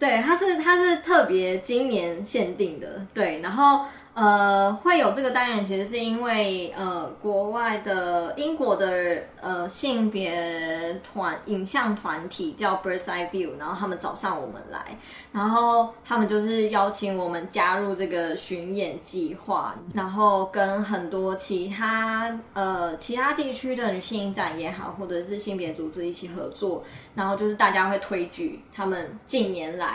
[0.00, 3.84] 对，它是它是特别今年限定的，对，然后。
[4.12, 14.98] 呃，会有这个单元，其实是因为呃，国外的英国的呃性别团影像团体叫 Bird's Eye View，然后他们找上我们来，
[15.32, 26.82] 然后他们就是邀请我们加入这个巡演计划，然后跟很多其他呃其他地区的女性影展也好，或者是性别组织一起合作，
[27.14, 29.89] 然后就是大家会推举他们近年来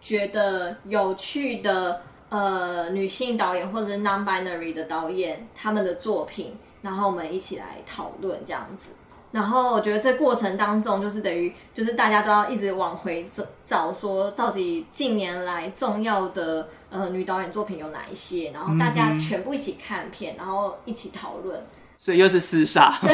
[0.00, 2.02] 觉得有趣的。
[2.32, 8.92] 呃，女性导演或者是 non-binary 的导演，他们的作品，然后我们一起来讨论这样子。
[9.32, 21.62] 然后我觉得这过程当中，就是等于就是大家都要一直往回找，找说到底近年来重要的呃女导演作品有哪一些，然后大家全部一起看片，然后一起讨论。
[22.04, 22.92] 所以又是厮杀。
[23.00, 23.06] 重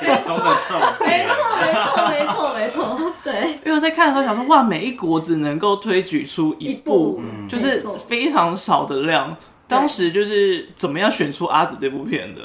[0.00, 0.92] 点中的重点。
[1.08, 3.12] 没错，没错，没错，没错。
[3.24, 3.58] 对。
[3.64, 9.36] 因为我在看的时候想说，哇，每一国只能够推举出一部，一部就是非常少的量。
[9.66, 12.42] 当时就是怎么样选出阿紫这部片的？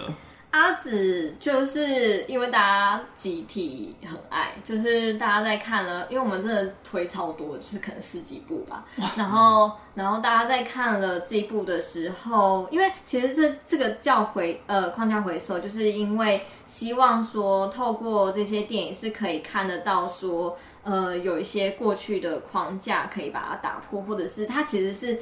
[0.58, 8.84] 阿紫就是因为大家集体很爱，就是大家在看了，因为我们真的推超多，就是可能十几部吧。
[9.16, 25.20] 然后，然后大家在看了这一部的时候，因为其实这这个叫回呃框架回收，就是因为希望说透过这些电影是可以看得到说呃有一些过去的框架可以把它打破，或者是它其实是。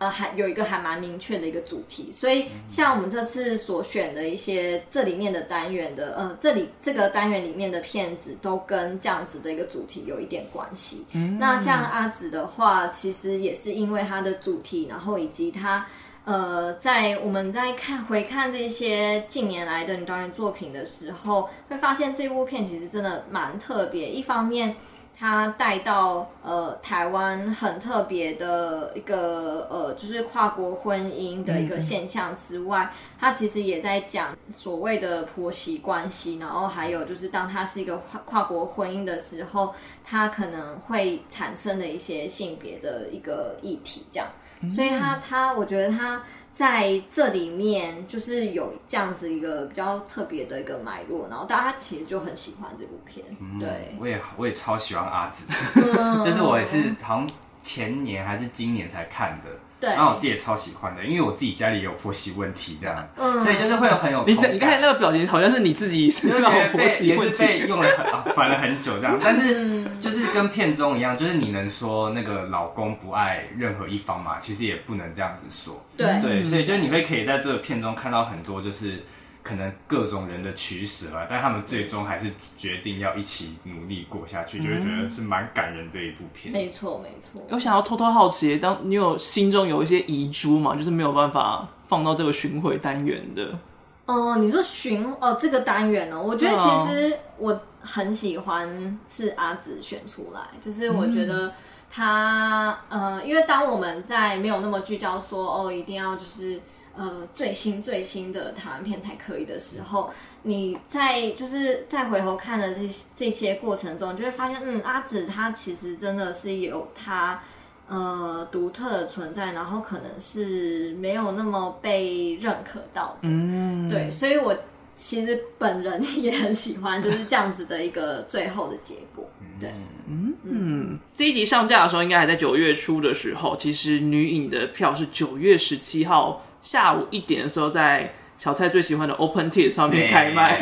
[0.00, 11.04] 呃，还有一个还蛮明确的一个主题，所以像我们这次所选的一些这里面的单元的，呃，这里这个单元里面的片子都跟这样子的一个主题有一点关系。
[11.12, 15.84] 嗯，那像阿紫的话，其实也是因为它的主题，然后以及它，
[16.24, 24.74] 呃，在我们在看回看这些近年来的女导演作品的时候，会发现这部片其实真的蛮特别，一方面。
[25.20, 44.26] 他带到呃台湾很特别的一个呃，就是跨国婚姻的一个现象之外，他其实也在讲所谓的婆媳关系，然后还有就是当他是一个跨跨国婚姻的时候，他可能会产生的一些性别的一个议题，这样，
[44.74, 46.22] 所以他他我觉得他。
[46.54, 53.24] 在这里面，就是有这样子一个比较特别的一个脉络，然后大家其实就很喜欢这部片。
[53.40, 55.46] 嗯、对，我也我也超喜欢阿紫，
[56.24, 57.30] 就是我也是好像
[57.62, 59.48] 前年还是今年才看的。
[59.80, 67.16] 对，然后我自己也超喜欢的，因为我自己家里也有婆媳问题这样，嗯，所以就是会有很有你这你刚才那个表情好像是你自己是那种婆媳。
[67.16, 74.38] 问题，也是被用了很啊烦了很久这样，但是就是跟片中一样，就是你能说那个老公不爱任何一方嘛？
[74.38, 76.20] 其实也不能这样子说，对。
[76.20, 79.02] 对，所以就是你会可以在这个片中看到很多就是。
[79.42, 86.52] 可能各种人的取舍吧，但他们最终还是决定要一起努力过下去，嗯、就会觉得是蛮感人的一部片。
[86.52, 87.40] 没错，没错。
[87.48, 93.58] 我想要偷偷好奇，当你有心中有一些遗珠嘛，就是没有办法放到这个巡回单元的。
[94.04, 96.20] 哦、呃，你说巡哦这个单元呢？
[96.20, 101.52] 我觉得其实我很喜欢是阿紫选出来，就是我觉得
[101.90, 106.60] 他、嗯、呃，因为当我们在没有那么聚焦说哦，一定要就是。
[107.00, 110.10] 呃，最新最新的台湾片才可以的时候，
[110.42, 112.80] 你在就是再回头看的这
[113.16, 117.40] 这些过程中，就会发现，嗯，阿紫她其实真的是有她
[117.88, 124.54] 呃独特的存在，然后可能是没有那么被认可到的，嗯，对，所以我
[124.94, 129.26] 其实本人也很喜欢就是这样子的一个最后的结果，
[129.58, 129.72] 对，
[130.06, 136.42] 嗯嗯，这一集上架的时候应该还在九月初的时候，其实女影的票是九月十七号。
[136.62, 140.58] 下午一点的时候，在小蔡最喜欢的 OpenTix 上面开麦，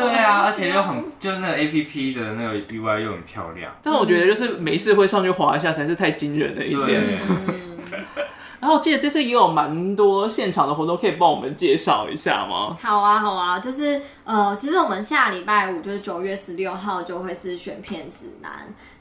[0.00, 3.72] 对啊，而且又很，就是那个 APP 的那个 UI 又很漂亮。
[3.82, 7.18] 但我觉得就是没事会上去滑一下才是太惊人的一点。
[8.58, 12.76] 然后我记得这次也有蛮多现场的活动，可以帮我们介绍一下吗？
[12.80, 18.50] 好啊，好啊，就是呃，其实我们下礼拜五就是九月十六号就会是选片指南，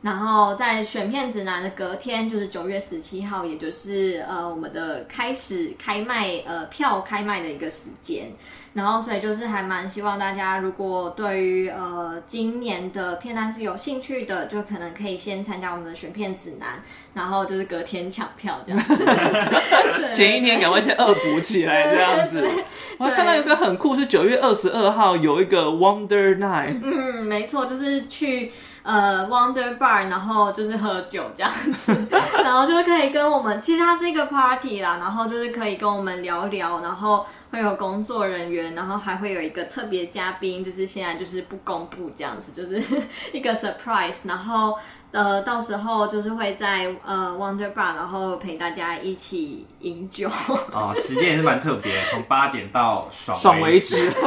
[0.01, 8.33] 然后在选片指南的隔天就是九月十七号，也就是呃我们的开始开卖呃票开卖的一个时间。
[8.76, 18.95] 然后，所以就是还蛮希望大家，如果对于呃今年的片单是有兴趣的，就可能可以先参加我们的选片指南，然后就是隔天抢票这样子。
[19.05, 22.45] 对前一天赶快先恶补起来这样子。
[22.99, 26.78] 我还看到有个很酷，是九月二十二号有一个 Wonder Night。
[26.84, 28.51] 嗯，没错，就是去。
[28.86, 31.91] 呃，Wonder Bar，然后就是喝酒这样子，
[32.43, 42.79] 然后就可以跟我们，其实它是一个 party 啦，然后就是可以跟我们聊聊，然后会有工作人员，然后还会有一个特别嘉宾，就是现在就是不公布这样子，就是
[43.33, 44.77] 一个 surprise，然后。
[45.16, 50.30] 呃，到时候就是会在呃 Wonder Bar，然后陪大家一起饮酒。
[50.76, 54.11] 哦，时间也是蛮特别，从八点到爽爽为止。
[54.11, 54.20] 对，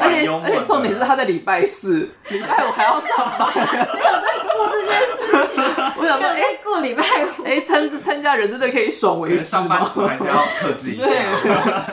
[0.00, 5.62] 而且而且重点是他在礼拜四，礼拜五还要上班， 没有在做这件事情。
[5.98, 11.06] 我想说，哎，过礼拜五，哎，参参加人真的可以爽为止，上班族还是要克制一下。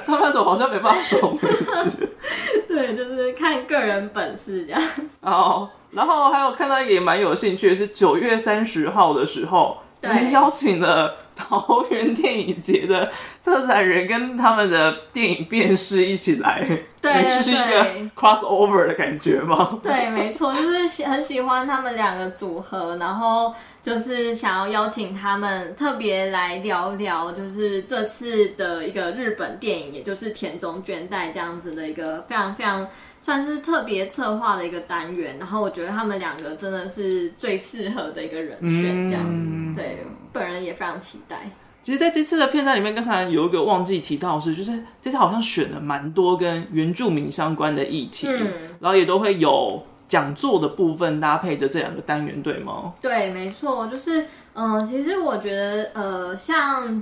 [0.02, 1.54] 上班族好像没办法爽为
[1.84, 2.10] 止。
[2.68, 5.20] 对，就是看个人本事这样子。
[5.22, 5.70] 哦。
[5.92, 13.12] 然后还有看到也蛮有兴趣的是九月三十号的时候，我们，邀请了桃园电影节的
[13.42, 16.64] 策展人跟他们的电影辨识一起来，
[17.02, 19.80] 对，是一个 crossover 的感觉吗？
[19.82, 32.88] 对，没错，就是喜很喜欢他们两个组合，然后就是想要邀请他们特别来聊聊，就是这次的一个日本电影，也就是田中绢代这样子的一个非常非常。
[33.22, 41.50] 算是特别策划的一个单元，然后我觉得他们两个真的是最适合的一个人选，这样对，本人也非常期待。
[41.82, 52.94] 其实，在这次的片段里面，刚才有一个忘记提到是，就是这次好像选了蛮多跟原住民相关的议题，嗯、然后也都会有讲座的部分搭配着这两个单元，对吗？
[53.02, 57.02] 对，没错，就是嗯、呃，其实我觉得呃，像。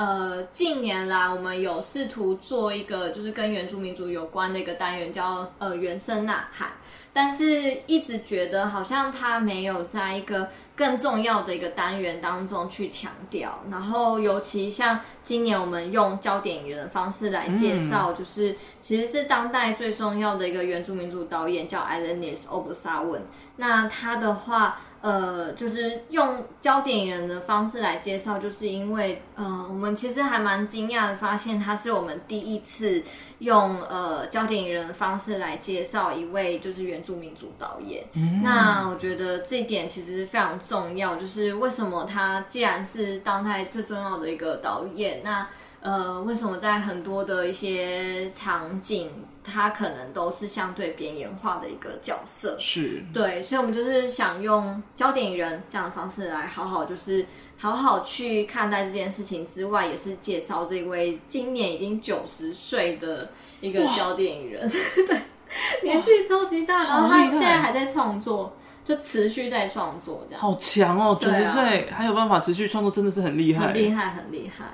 [0.00, 6.70] 呃，近年来我们有试图做一个就是跟原住民族有关的一个单元，叫呃原声呐喊，
[7.12, 13.58] 但是一直觉得好像它没有在一个更重要的一个单元当中去强调。
[13.70, 23.20] 然后尤其像今年我们用焦点影人的方式来介绍，就是、嗯、其实是当代最重要的一个原住民族导演叫 Ailenis Obusawan。
[23.56, 24.80] 那他的话。
[25.02, 33.02] 呃，就是用焦点影人的方式来介绍，就是因为，呃，我们其实还蛮惊讶的，发现他是我们第一次
[33.38, 38.04] 用呃焦点影人的方式来介绍一位就是原住民族导演。
[38.12, 38.42] 嗯。
[38.42, 45.48] 那我觉得这一点其实非常重要，就是为什么他既然是当代最重要的一个导演，那。
[45.82, 49.10] 呃，为什么在很多的一些场景，
[49.42, 52.54] 它可能都是相对边缘化的一个角色？
[52.58, 57.24] 是，对，所以我们就是想用焦点影人这样的方式来好好，就是
[57.56, 63.30] 好好去看待这件事情之外，也是介绍这位今年已经九十岁的
[63.62, 64.68] 一个焦点影人，
[65.08, 65.22] 对，
[65.82, 68.54] 年纪超级大，然后他现在还在创作，
[68.84, 70.42] 就持续在创作，这样。
[70.42, 74.66] 好强哦，九十岁还有办法持续创作，真的是很厉害，很厉害，很厉害。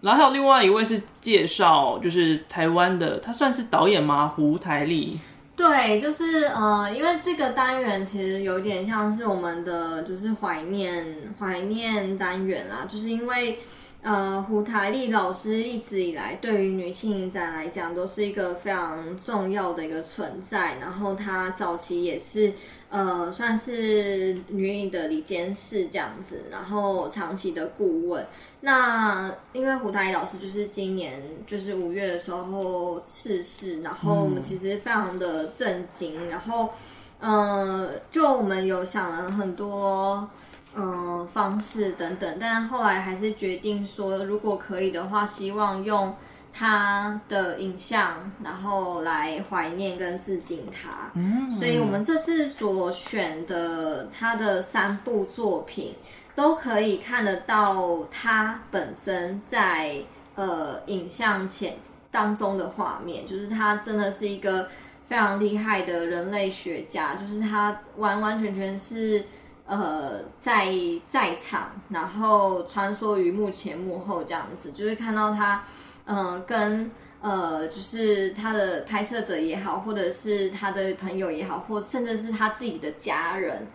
[0.00, 4.28] 然后还有另外一位是介绍，就是台湾的，他算是导演吗？
[4.34, 5.18] 胡台丽。
[5.54, 11.04] 对，就是呃，因为这个单元其实有点像是我们的就是怀念
[11.38, 13.58] 怀念单元啦，就是因为
[14.02, 22.52] 呃胡台丽老师一直以来对于女性影展来讲都是一个非常重要的一个存在，然后她早期也是。
[22.94, 28.26] 呃，算是女影的理监事这样子，然后长期的顾问。
[28.60, 36.20] 那因为胡台丽老师就是今年就是五月的时候逝世，然后我们其实非常的震惊。
[36.20, 36.68] 嗯、然后，
[37.18, 40.28] 呃，就我们有想了很多
[40.76, 46.14] 嗯、呃、方式等等，但后来还是决定说，如果可以的话，希望用。
[46.54, 51.10] 他的影像，然后来怀念跟致敬他。
[51.14, 55.94] 嗯，所以我们这次所选的他的三部作品，
[56.34, 59.96] 都可以看得到他本身在
[60.34, 61.74] 呃影像前
[62.10, 63.26] 当中的画面。
[63.26, 64.68] 就是他真的是一个
[65.08, 69.24] 非常厉害的人类学家，就是他完完全全是
[69.64, 70.70] 呃在
[71.08, 75.64] 在场，然后穿梭于幕前幕后这样子，就是看到他。
[76.04, 76.90] 嗯、呃，跟
[77.20, 83.66] 呃，就是他的拍摄者也好，或者是他的朋友也好，或甚至是他自己的家人，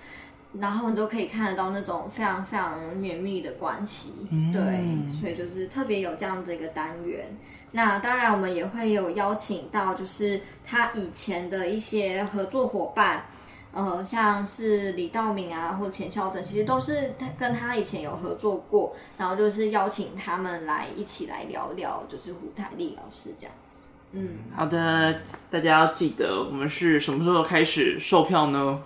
[0.59, 4.13] 然后你都可以看得到那种非常非常绵密的关系。
[4.31, 7.25] 嗯、对，所以就是特别有这样的一个单元。
[7.71, 13.23] 那当然，我们也会有邀请到，就是他以前的一些合作伙伴。
[13.71, 23.81] 呃，像是李道明啊，或钱孝正，其实都是他跟他以前有合作过，然后就是邀请他们来一起来聊聊，就是胡台丽老师这样子。
[24.13, 28.81] 嗯，好的，大家要记得，我们是什么时候开始售票呢？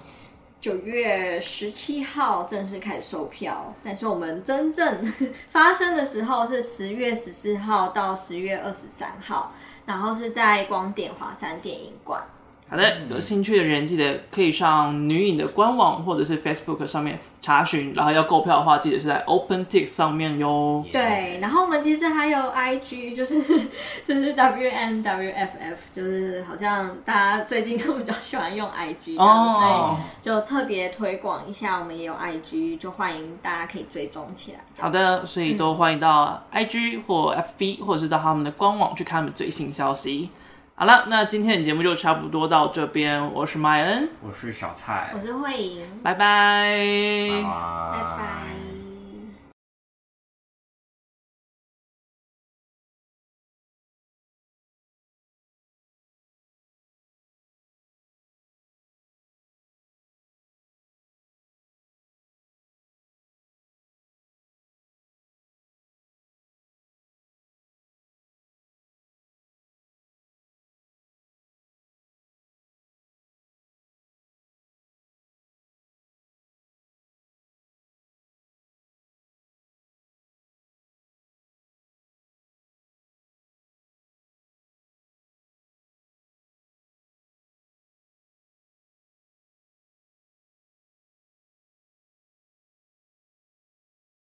[0.60, 5.14] 九月十七号正式开始售票，但是我们真正
[5.50, 9.54] 发生的时候是十月十四号到十月二十三号，
[9.86, 12.22] 然后是在光点华山电影馆。
[12.72, 20.82] 好的，有兴趣的人记得可以上女影的官网或者是 Facebook 上面查询，然后要购票的话，记得是在 OpenTix 上面哟。
[20.90, 23.42] 对，然后我们其实还有 IG，就是
[24.08, 34.60] 就是 WNWFF，就是好像大家最近都比较喜欢用 IG 哦，所以就特别推广一下，我们也有 IG，就欢迎大家可以追踪起来。
[34.80, 40.30] 好的，所以都欢迎到 IG 或 FB，或者是到他们的官网去看他们最新消息。
[40.82, 43.32] 好了，那今天的节目就差不多到这边。
[43.34, 47.44] 我是麦恩，我是小蔡，我是慧莹，拜拜，拜
[48.18, 48.61] 拜。